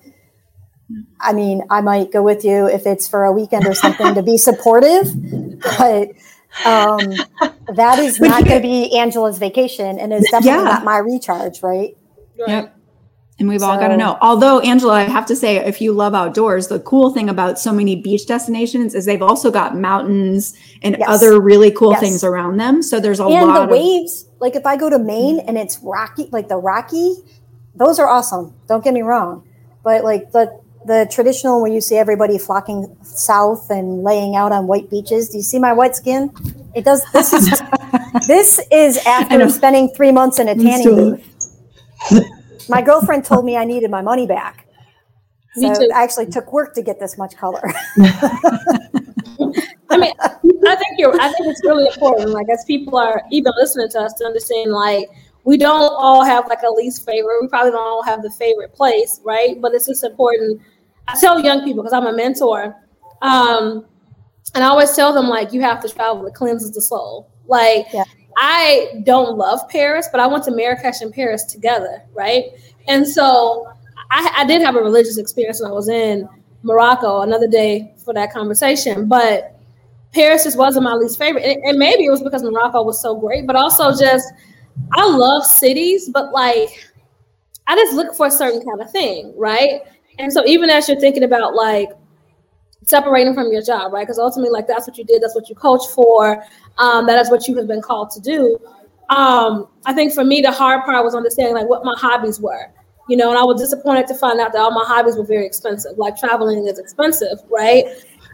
[1.20, 4.24] I mean, I might go with you if it's for a weekend or something to
[4.24, 5.08] be supportive,
[5.78, 6.10] but
[6.66, 7.00] um,
[7.76, 10.64] that is not going to be Angela's vacation, and it's definitely yeah.
[10.64, 11.96] not my recharge, right?
[12.48, 12.76] Yep.
[13.42, 14.20] And we've so, all got to know.
[14.22, 17.74] Although, Angela, I have to say, if you love outdoors, the cool thing about so
[17.74, 21.10] many beach destinations is they've also got mountains and yes.
[21.10, 22.02] other really cool yes.
[22.02, 22.84] things around them.
[22.84, 24.28] So there's a and lot the waves.
[24.40, 25.50] Like if I go to Maine mm-hmm.
[25.50, 27.16] and it's rocky, like the Rocky,
[27.74, 28.54] those are awesome.
[28.68, 29.44] Don't get me wrong,
[29.84, 34.68] but like the the traditional where you see everybody flocking south and laying out on
[34.68, 35.30] white beaches.
[35.30, 36.32] Do you see my white skin?
[36.76, 37.04] It does.
[37.12, 37.62] This is
[38.28, 42.28] this is after spending three months in a tanning booth.
[42.70, 44.68] My girlfriend told me I needed my money back.
[45.54, 47.62] So it actually took work to get this much color.
[49.90, 51.14] I mean, I think you're.
[51.20, 52.30] I think it's really important.
[52.30, 55.10] Like as people are even listening to us to understand, like
[55.44, 57.42] we don't all have like a least favorite.
[57.42, 59.60] We probably don't all have the favorite place, right?
[59.60, 60.62] But it's just important.
[61.10, 62.74] I tell young people because I'm a mentor,
[63.22, 63.86] um,
[64.56, 66.26] and I always tell them like you have to travel.
[66.28, 67.30] It cleanses the soul.
[67.48, 68.06] Like yeah.
[68.38, 72.46] I don't love Paris, but I went to Marrakesh and Paris together, right?
[72.88, 73.68] And so
[74.12, 76.28] I, I did have a religious experience when I was in
[76.64, 77.22] Morocco.
[77.22, 79.60] Another day for that conversation, but
[80.14, 83.16] Paris just wasn't my least favorite, and, and maybe it was because Morocco was so
[83.16, 84.28] great, but also just
[84.94, 86.70] I love cities, but like
[87.68, 89.82] I just look for a certain kind of thing, right?
[90.20, 91.90] And so even as you're thinking about like
[92.84, 94.06] separating from your job, right?
[94.06, 96.44] Because ultimately, like that's what you did, that's what you coach for,
[96.78, 98.58] um, that is what you have been called to do.
[99.10, 102.72] Um, I think for me, the hard part was understanding like what my hobbies were,
[103.10, 105.46] you know, and I was disappointed to find out that all my hobbies were very
[105.46, 105.98] expensive.
[105.98, 107.86] Like traveling is expensive, right?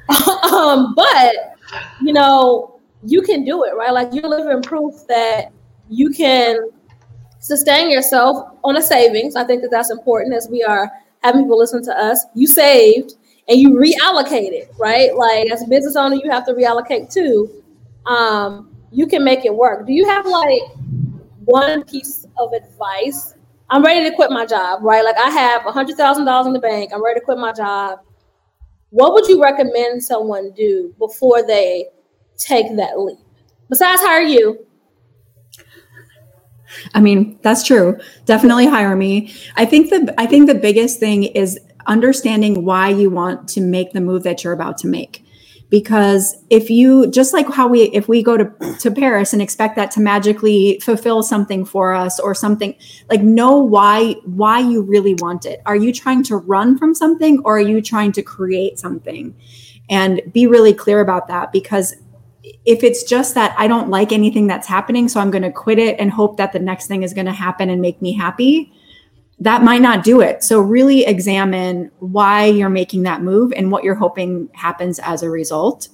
[0.52, 1.56] um, but
[2.02, 3.92] you know, you can do it, right?
[3.92, 5.52] Like you're living proof that
[5.90, 6.70] you can
[7.40, 9.36] sustain yourself on a savings.
[9.36, 10.92] I think that that's important as we are
[11.24, 12.26] having people listen to us.
[12.36, 13.16] You saved
[13.48, 15.16] and you reallocate it, right?
[15.16, 17.64] Like as a business owner, you have to reallocate too.
[18.06, 19.86] Um, you can make it work.
[19.86, 20.62] Do you have like
[21.46, 23.36] one piece of advice?
[23.70, 25.04] I'm ready to quit my job, right?
[25.04, 26.92] Like I have a hundred thousand dollars in the bank.
[26.94, 28.00] I'm ready to quit my job.
[28.90, 31.88] What would you recommend someone do before they
[32.38, 33.20] take that leap?
[33.70, 34.66] Besides hire you,
[36.94, 37.98] I mean, that's true.
[38.26, 39.34] Definitely hire me.
[39.56, 43.94] I think the I think the biggest thing is understanding why you want to make
[43.94, 45.24] the move that you're about to make.
[45.70, 49.76] Because if you just like how we if we go to to Paris and expect
[49.76, 52.74] that to magically fulfill something for us or something
[53.10, 55.62] like know why why you really want it.
[55.66, 59.36] Are you trying to run from something or are you trying to create something?
[59.90, 61.96] And be really clear about that because
[62.66, 65.80] if it's just that I don't like anything that's happening, so I'm going to quit
[65.80, 68.72] it and hope that the next thing is going to happen and make me happy,
[69.40, 70.44] that might not do it.
[70.44, 75.30] So, really examine why you're making that move and what you're hoping happens as a
[75.30, 75.90] result,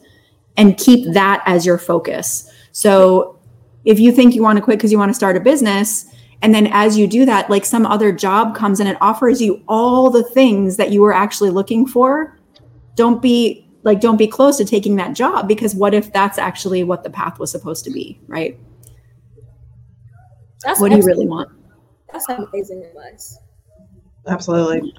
[0.55, 2.49] and keep that as your focus.
[2.71, 3.39] So,
[3.85, 6.05] if you think you want to quit because you want to start a business,
[6.41, 9.61] and then as you do that, like some other job comes and it offers you
[9.67, 12.37] all the things that you were actually looking for,
[12.95, 16.83] don't be like don't be close to taking that job because what if that's actually
[16.83, 18.57] what the path was supposed to be right
[20.61, 21.49] that's what do you really want
[22.13, 23.39] that's amazing advice
[24.27, 24.93] absolutely.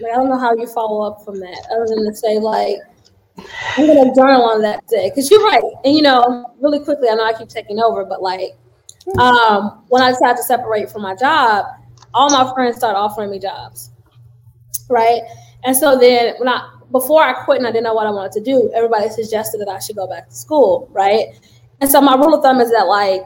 [0.00, 2.76] Like, i don't know how you follow up from that other than to say like
[3.76, 5.62] i'm gonna journal on that day because you're right.
[5.84, 8.56] And you know really quickly i know i keep taking over but like
[9.18, 11.64] um, when i decided to separate from my job
[12.14, 13.90] all my friends started offering me jobs.
[14.88, 15.22] Right?
[15.64, 18.32] And so then when i before I quit and I didn't know what I wanted
[18.32, 21.26] to do, everybody suggested that I should go back to school, right?
[21.82, 23.22] And so my rule of thumb is that like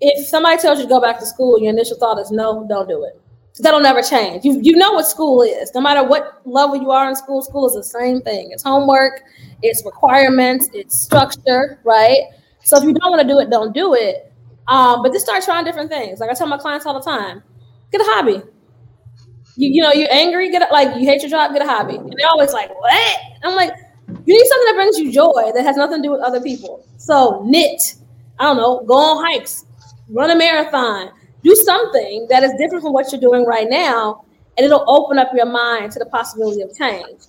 [0.00, 2.88] if somebody tells you to go back to school, your initial thought is no, don't
[2.88, 3.20] do it.
[3.60, 4.44] That'll never change.
[4.44, 5.72] You you know what school is.
[5.74, 8.50] No matter what level you are in school, school is the same thing.
[8.50, 9.22] It's homework,
[9.62, 12.18] it's requirements, it's structure, right?
[12.64, 14.32] So if you don't want to do it, don't do it.
[14.66, 16.18] Um, but just start trying different things.
[16.18, 17.44] Like I tell my clients all the time,
[17.92, 18.42] get a hobby
[19.56, 21.96] you, you know, you're angry, get a, like you hate your job, get a hobby.
[21.96, 23.18] And they're always like, what?
[23.42, 23.72] I'm like,
[24.08, 26.86] you need something that brings you joy that has nothing to do with other people.
[26.96, 27.96] So knit,
[28.38, 29.64] I don't know, go on hikes,
[30.08, 31.10] run a marathon,
[31.42, 34.24] do something that is different from what you're doing right now,
[34.56, 37.20] and it'll open up your mind to the possibility of change.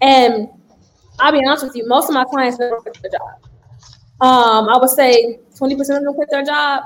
[0.00, 0.48] And
[1.18, 3.50] I'll be honest with you, most of my clients never quit their job.
[4.20, 6.84] Um, I would say 20% of them quit their job,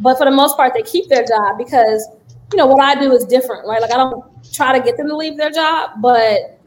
[0.00, 2.06] but for the most part, they keep their job because
[2.52, 3.80] you know what I do is different, right?
[3.80, 6.60] Like I don't try to get them to leave their job, but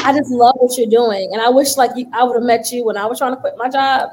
[0.00, 1.30] I just love what you're doing.
[1.32, 3.40] And I wish like you, I would have met you when I was trying to
[3.40, 4.10] quit my job.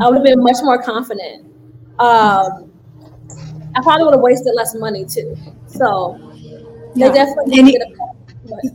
[0.00, 1.46] I would have been much more confident.
[1.98, 2.72] Um,
[3.76, 5.36] I probably would have wasted less money too.
[5.66, 6.18] So
[6.94, 7.08] yeah.
[7.08, 7.76] they definitely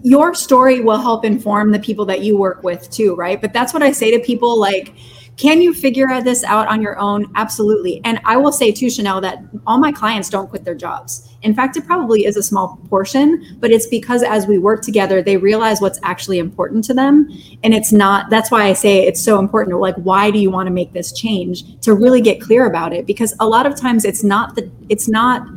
[0.03, 3.39] your story will help inform the people that you work with too, right?
[3.39, 4.93] But that's what I say to people like
[5.37, 7.31] can you figure this out on your own?
[7.35, 7.99] Absolutely.
[8.03, 11.30] And I will say too, Chanel, that all my clients don't quit their jobs.
[11.43, 15.21] In fact, it probably is a small portion, but it's because as we work together,
[15.21, 17.29] they realize what's actually important to them.
[17.63, 19.79] And it's not, that's why I say it's so important.
[19.79, 21.79] Like, why do you want to make this change?
[21.81, 23.05] To really get clear about it.
[23.05, 25.47] Because a lot of times it's not the, it's not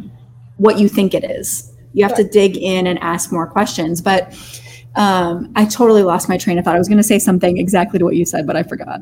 [0.56, 1.72] what you think it is.
[1.92, 4.00] You have to dig in and ask more questions.
[4.00, 4.32] But
[4.96, 6.76] Um, I totally lost my train of thought.
[6.76, 9.00] I was going to say something exactly to what you said, but I forgot.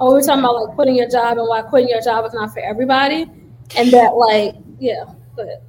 [0.00, 2.32] Oh, we were talking about like quitting your job and why quitting your job is
[2.32, 3.30] not for everybody,
[3.76, 5.04] and that like yeah.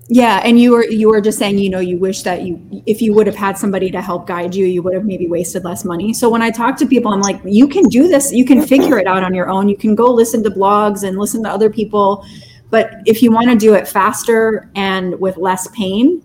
[0.08, 3.02] Yeah, and you were you were just saying, you know, you wish that you if
[3.02, 5.86] you would have had somebody to help guide you, you would have maybe wasted less
[5.86, 6.14] money.
[6.14, 8.98] So when I talk to people, I'm like, you can do this, you can figure
[8.98, 9.70] it out on your own.
[9.70, 12.26] You can go listen to blogs and listen to other people,
[12.70, 16.24] but if you want to do it faster and with less pain,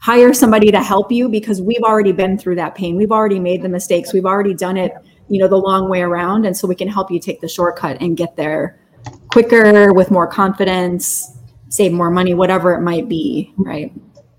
[0.00, 2.96] hire somebody to help you because we've already been through that pain.
[2.96, 4.12] We've already made the mistakes.
[4.12, 4.92] We've already done it,
[5.28, 8.00] you know, the long way around and so we can help you take the shortcut
[8.00, 8.78] and get there
[9.30, 11.36] quicker with more confidence
[11.70, 13.92] save more money, whatever it might be, right?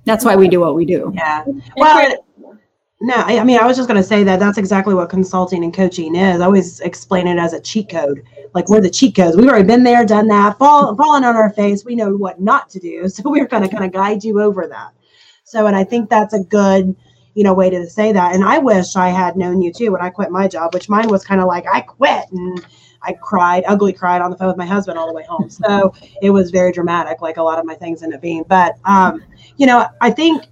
[0.05, 1.11] That's why we do what we do.
[1.15, 1.43] Yeah.
[1.75, 2.25] Well,
[3.03, 5.73] no, I mean, I was just going to say that that's exactly what consulting and
[5.73, 6.39] coaching is.
[6.39, 8.21] I always explain it as a cheat code.
[8.53, 9.35] Like we're the cheat codes.
[9.35, 11.83] We've already been there, done that, fall, fallen on our face.
[11.83, 13.09] We know what not to do.
[13.09, 14.91] So we're going to kind of guide you over that.
[15.45, 16.95] So, and I think that's a good,
[17.33, 18.35] you know, way to say that.
[18.35, 21.09] And I wish I had known you too when I quit my job, which mine
[21.09, 22.63] was kind of like I quit and
[23.03, 25.49] I cried, ugly cried on the phone with my husband all the way home.
[25.49, 28.43] So it was very dramatic, like a lot of my things end up being.
[28.47, 29.23] But um,
[29.57, 30.45] you know, I think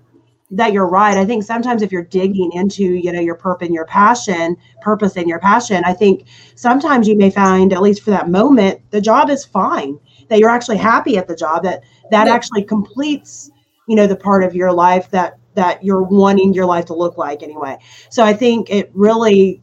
[0.52, 1.16] that you're right.
[1.16, 5.16] I think sometimes if you're digging into, you know, your purpose and your passion, purpose
[5.16, 6.26] and your passion, I think
[6.56, 10.00] sometimes you may find, at least for that moment, the job is fine.
[10.30, 11.64] That you're actually happy at the job.
[11.64, 12.34] That that yeah.
[12.34, 13.52] actually completes,
[13.88, 17.18] you know, the part of your life that that you're wanting your life to look
[17.18, 17.78] like anyway.
[18.10, 19.62] So I think it really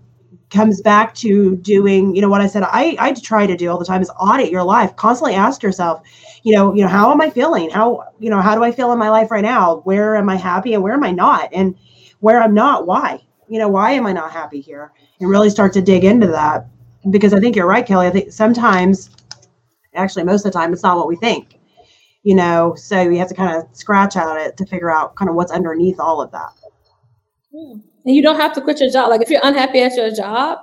[0.50, 3.78] comes back to doing you know what i said i i try to do all
[3.78, 6.02] the time is audit your life constantly ask yourself
[6.46, 7.68] you know you know how am i feeling?
[7.70, 9.78] How you know how do i feel in my life right now?
[9.78, 11.48] Where am i happy and where am i not?
[11.52, 11.74] And
[12.20, 13.20] where i'm not why?
[13.48, 14.92] You know why am i not happy here?
[15.18, 16.68] And really start to dig into that.
[17.10, 18.06] Because i think you're right kelly.
[18.06, 19.10] I think sometimes
[19.94, 21.58] actually most of the time it's not what we think
[22.22, 22.74] you know?
[22.76, 25.52] So you have to kind of scratch at it to figure out kind of what's
[25.52, 26.52] underneath all of that.
[27.54, 27.78] Hmm.
[28.06, 29.10] And you don't have to quit your job.
[29.10, 30.60] Like if you're unhappy at your job,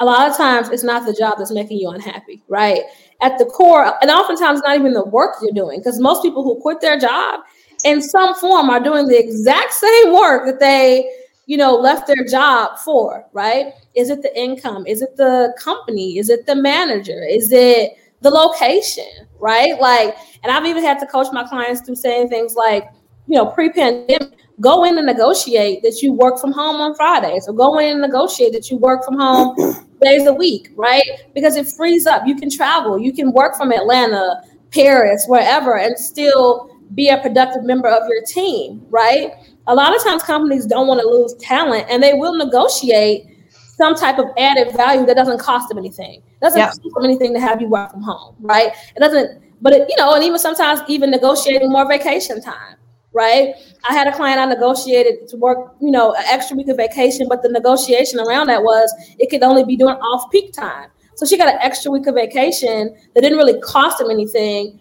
[0.00, 2.82] a lot of times it's not the job that's making you unhappy, right?
[3.20, 6.60] At the core, and oftentimes not even the work you're doing, because most people who
[6.60, 7.40] quit their job
[7.84, 11.10] in some form are doing the exact same work that they,
[11.46, 13.72] you know, left their job for, right?
[13.94, 14.86] Is it the income?
[14.86, 16.18] Is it the company?
[16.18, 17.24] Is it the manager?
[17.24, 19.80] Is it the location, right?
[19.80, 22.84] Like, and I've even had to coach my clients through saying things like,
[23.26, 27.54] you know, pre-pandemic, go in and negotiate that you work from home on Fridays, or
[27.54, 29.56] go in and negotiate that you work from home
[30.02, 31.04] days a week, right?
[31.34, 32.26] Because it frees up.
[32.26, 34.42] You can travel, you can work from Atlanta,
[34.72, 39.32] Paris, wherever, and still be a productive member of your team, right?
[39.66, 43.94] A lot of times companies don't want to lose talent and they will negotiate some
[43.94, 46.16] type of added value that doesn't cost them anything.
[46.16, 46.70] It doesn't yep.
[46.70, 48.72] cost them anything to have you work from home, right?
[48.96, 52.77] It doesn't, but it, you know, and even sometimes even negotiating more vacation time
[53.12, 53.54] right?
[53.88, 57.26] I had a client I negotiated to work, you know, an extra week of vacation,
[57.28, 60.90] but the negotiation around that was it could only be during off peak time.
[61.16, 64.78] So she got an extra week of vacation that didn't really cost him anything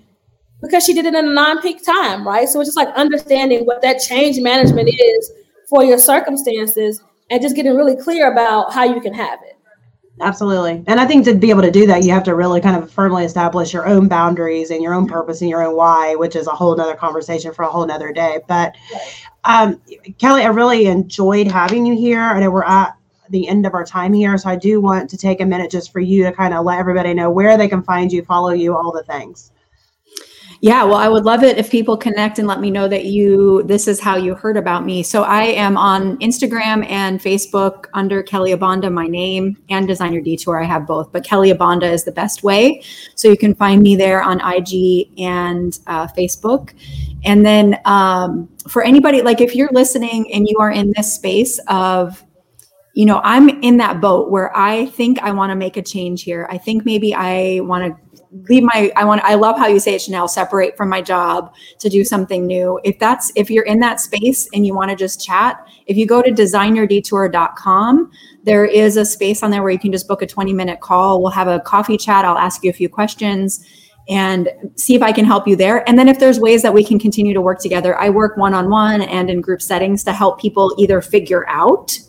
[0.62, 2.48] because she did it in a non-peak time, right?
[2.48, 5.32] So it's just like understanding what that change management is
[5.70, 9.57] for your circumstances and just getting really clear about how you can have it.
[10.20, 10.84] Absolutely.
[10.88, 12.92] And I think to be able to do that, you have to really kind of
[12.92, 16.48] firmly establish your own boundaries and your own purpose and your own why, which is
[16.48, 18.40] a whole nother conversation for a whole nother day.
[18.48, 18.76] But
[19.44, 19.80] um,
[20.18, 22.20] Kelly, I really enjoyed having you here.
[22.20, 22.98] I know we're at
[23.30, 24.38] the end of our time here.
[24.40, 26.80] So I do want to take a minute just for you to kind of let
[26.80, 29.52] everybody know where they can find you, follow you, all the things.
[30.62, 33.62] Yeah, well, I would love it if people connect and let me know that you
[33.64, 35.04] this is how you heard about me.
[35.04, 40.24] So I am on Instagram and Facebook under Kelly Abanda, my name, and Design Your
[40.24, 40.60] Detour.
[40.60, 42.82] I have both, but Kelly Abanda is the best way.
[43.14, 46.74] So you can find me there on IG and uh, Facebook.
[47.24, 51.60] And then um, for anybody, like if you're listening and you are in this space
[51.68, 52.24] of
[52.98, 56.24] you know, I'm in that boat where I think I want to make a change
[56.24, 56.48] here.
[56.50, 58.07] I think maybe I want to
[58.50, 61.54] leave my i want i love how you say it chanel separate from my job
[61.80, 62.80] to do something new.
[62.84, 66.06] If that's if you're in that space and you want to just chat if you
[66.06, 68.12] go to designyourdetour.com
[68.48, 71.22] there is a space on there where you can just book a 20 minute call.
[71.22, 72.24] We'll have a coffee chat.
[72.24, 73.66] I'll ask you a few questions
[74.08, 75.88] and see if I can help you there.
[75.88, 78.54] And then if there's ways that we can continue to work together, I work one
[78.54, 82.00] on one and in group settings to help people either figure out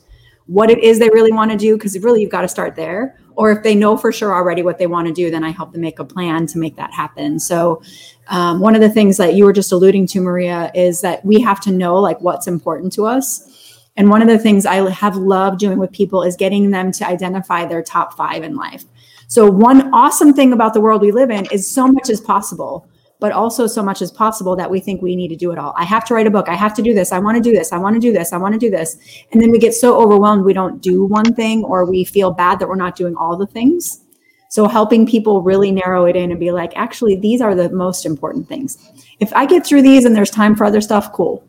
[0.49, 3.16] what it is they really want to do, because really you've got to start there,
[3.36, 5.70] or if they know for sure already what they want to do then i help
[5.72, 7.38] them make a plan to make that happen.
[7.38, 7.80] So
[8.26, 11.40] um, one of the things that you were just alluding to maria is that we
[11.42, 13.55] have to know like what's important to us.
[13.96, 17.07] And one of the things i have loved doing with people is getting them to
[17.07, 18.84] identify their top five in life.
[19.28, 22.88] So one awesome thing about the world we live in is so much is possible
[23.20, 25.74] but also so much as possible that we think we need to do it all.
[25.76, 26.48] I have to write a book.
[26.48, 27.12] I have to do this.
[27.12, 27.72] I want to do this.
[27.72, 28.32] I want to do this.
[28.32, 28.96] I want to do this.
[29.32, 32.58] And then we get so overwhelmed we don't do one thing or we feel bad
[32.60, 34.04] that we're not doing all the things.
[34.50, 38.06] So helping people really narrow it in and be like, actually, these are the most
[38.06, 38.78] important things.
[39.20, 41.44] If I get through these and there's time for other stuff, cool.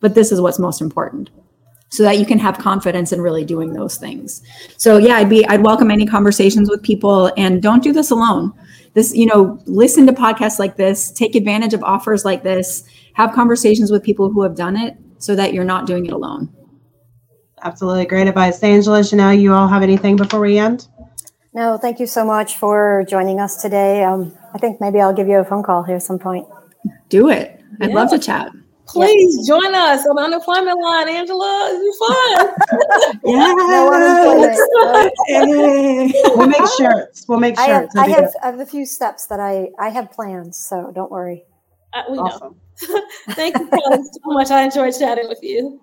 [0.00, 1.30] But this is what's most important
[1.94, 4.42] so that you can have confidence in really doing those things.
[4.76, 8.52] So yeah, I'd be I'd welcome any conversations with people and don't do this alone.
[8.94, 12.84] This, you know, listen to podcasts like this, take advantage of offers like this,
[13.14, 16.52] have conversations with people who have done it so that you're not doing it alone.
[17.62, 18.62] Absolutely great advice.
[18.62, 20.86] Angela, Chanel, you all have anything before we end?
[21.54, 24.04] No, thank you so much for joining us today.
[24.04, 26.46] Um, I think maybe I'll give you a phone call here at some point.
[27.08, 27.60] Do it.
[27.80, 27.94] I'd yeah.
[27.94, 28.52] love to chat.
[28.86, 29.58] Please yep.
[29.58, 31.70] join us on the unemployment line, Angela.
[31.70, 32.54] It'll be fun.
[33.24, 33.54] yeah,
[36.36, 37.08] we'll make sure.
[37.26, 37.64] We'll make sure.
[37.64, 40.92] I have, I have, I have, a few steps that I I have plans, so
[40.94, 41.44] don't worry.
[41.94, 42.56] Uh, we awesome.
[42.88, 43.00] know.
[43.30, 44.50] Thank you, so much.
[44.50, 45.80] I enjoyed chatting with you.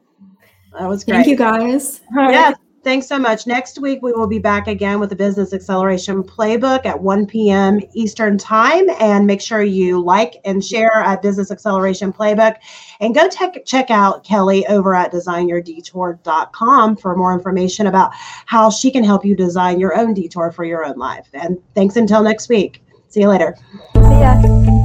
[0.78, 1.16] That was great.
[1.16, 2.02] Thank you, guys.
[2.16, 2.54] Yeah.
[2.84, 3.45] Thanks so much.
[3.45, 7.79] Next week, we will be back again with the Business Acceleration Playbook at 1 p.m.
[7.93, 8.89] Eastern Time.
[8.99, 12.55] And make sure you like and share at Business Acceleration Playbook.
[12.99, 18.11] And go check, check out Kelly over at designyourdetour.com for more information about
[18.47, 21.27] how she can help you design your own detour for your own life.
[21.34, 22.82] And thanks until next week.
[23.09, 23.55] See you later.
[23.93, 24.80] See ya.